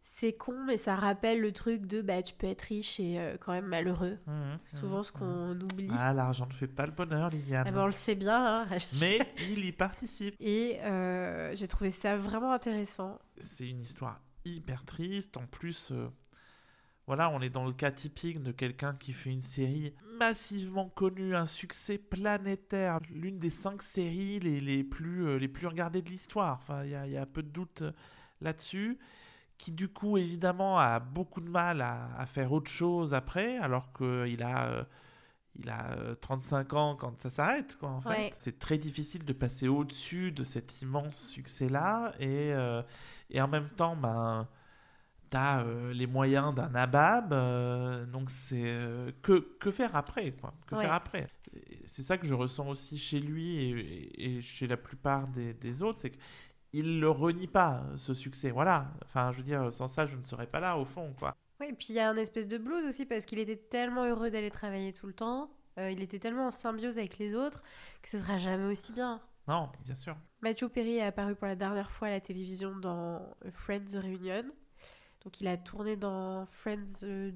[0.02, 3.36] C'est con, mais ça rappelle le truc de bah, tu peux être riche et euh,
[3.38, 4.18] quand même malheureux.
[4.26, 5.62] Mmh, mmh, Souvent, ce qu'on mmh.
[5.62, 5.90] oublie.
[5.96, 7.64] Ah, l'argent ne fait pas le bonheur, Lisiane.
[7.68, 8.62] Ah ben, on le sait bien.
[8.62, 8.78] Hein.
[9.00, 9.18] mais
[9.50, 10.34] il y participe.
[10.40, 13.18] Et euh, j'ai trouvé ça vraiment intéressant.
[13.38, 15.36] C'est une histoire hyper triste.
[15.36, 15.92] En plus,
[17.08, 21.34] voilà, on est dans le cas typique de quelqu'un qui fait une série massivement connue,
[21.34, 26.10] un succès planétaire, l'une des cinq séries les, les plus, euh, les plus regardées de
[26.10, 26.58] l'histoire.
[26.60, 27.92] Enfin, il y, y a, peu de doute euh,
[28.42, 28.98] là-dessus.
[29.56, 33.90] Qui du coup, évidemment, a beaucoup de mal à, à faire autre chose après, alors
[33.94, 34.66] qu'il a...
[34.66, 34.84] Euh,
[35.60, 38.32] il a 35 ans quand ça s'arrête, quoi, en fait.
[38.38, 42.14] C'est très difficile de passer au-dessus de cet immense succès-là.
[42.20, 42.52] Et,
[43.30, 44.46] et en même temps, ben,
[45.30, 50.54] t'as euh, les moyens d'un abab, euh, donc c'est euh, que, que faire après quoi
[50.66, 51.26] Que faire après
[51.84, 53.56] C'est ça que je ressens aussi chez lui
[54.16, 56.12] et, chez la plupart des, des autres, c'est
[56.70, 58.50] qu'il le renie pas ce succès.
[58.50, 58.92] Voilà.
[59.04, 61.34] Enfin, je veux dire, sans ça, je ne serais pas là au fond, quoi.
[61.60, 64.04] Oui, et puis il y a un espèce de blues aussi parce qu'il était tellement
[64.04, 65.50] heureux d'aller travailler tout le temps.
[65.76, 67.62] il était tellement en symbiose avec les autres
[68.02, 69.20] que ce sera jamais aussi bien.
[69.48, 70.16] Non, bien sûr.
[70.40, 74.44] Matthew Perry est apparu pour la dernière fois à la télévision dans Friends Reunion.
[75.28, 77.30] Donc il a tourné dans Friends euh,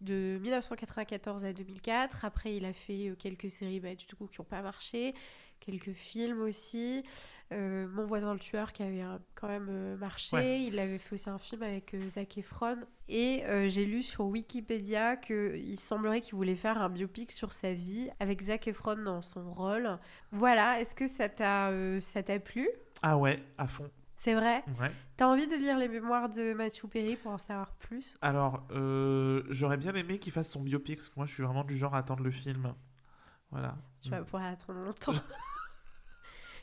[0.00, 2.24] de 1994 à 2004.
[2.24, 5.14] Après, il a fait euh, quelques séries bah, du coup qui n'ont pas marché,
[5.60, 7.04] quelques films aussi.
[7.52, 9.04] Euh, Mon voisin le tueur qui avait
[9.36, 10.58] quand même marché.
[10.58, 12.78] Il avait fait aussi un film avec Zac Efron.
[13.08, 18.10] Et j'ai lu sur Wikipédia qu'il semblerait qu'il voulait faire un biopic sur sa vie
[18.18, 19.98] avec Zac Efron dans son rôle.
[20.32, 21.70] Voilà, est-ce que ça t'a
[22.00, 22.68] ça t'a plu?
[23.02, 23.88] Ah ouais, à fond.
[24.20, 24.62] C'est vrai?
[24.78, 24.92] Ouais.
[25.16, 28.18] T'as envie de lire les mémoires de Matthew Perry pour en savoir plus?
[28.20, 31.64] Alors, euh, j'aurais bien aimé qu'il fasse son biopic, parce que moi, je suis vraiment
[31.64, 32.74] du genre à attendre le film.
[33.50, 33.78] Voilà.
[33.98, 35.14] Tu vas pouvoir attendre longtemps.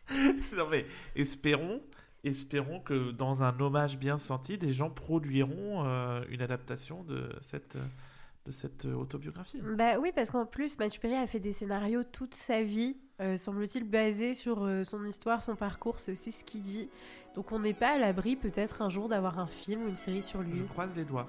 [0.55, 0.85] non mais
[1.15, 1.81] espérons,
[2.23, 7.75] espérons que dans un hommage bien senti, des gens produiront euh, une adaptation de cette,
[8.45, 9.63] de cette autobiographie.
[9.63, 13.35] bah oui, parce qu'en plus, Matthew Perry a fait des scénarios toute sa vie, euh,
[13.37, 16.89] semble-t-il, basés sur euh, son histoire, son parcours, c'est aussi ce qu'il dit.
[17.35, 20.23] Donc on n'est pas à l'abri peut-être un jour d'avoir un film ou une série
[20.23, 20.55] sur lui.
[20.55, 21.27] Je croise les doigts.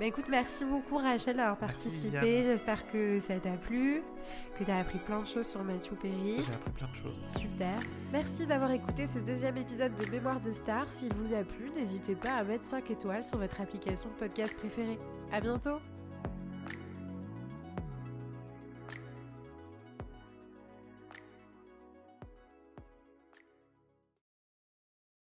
[0.00, 2.42] Bah écoute, merci beaucoup Rachel d'avoir participé.
[2.42, 4.02] J'espère que ça t'a plu,
[4.58, 6.36] que t'as appris plein de choses sur Matthew Perry.
[6.38, 7.36] J'ai appris plein de choses.
[7.36, 7.82] Super.
[8.10, 10.90] Merci d'avoir écouté ce deuxième épisode de Mémoire de Star.
[10.90, 14.56] S'il vous a plu, n'hésitez pas à mettre 5 étoiles sur votre application de podcast
[14.56, 14.98] préférée.
[15.32, 15.80] À bientôt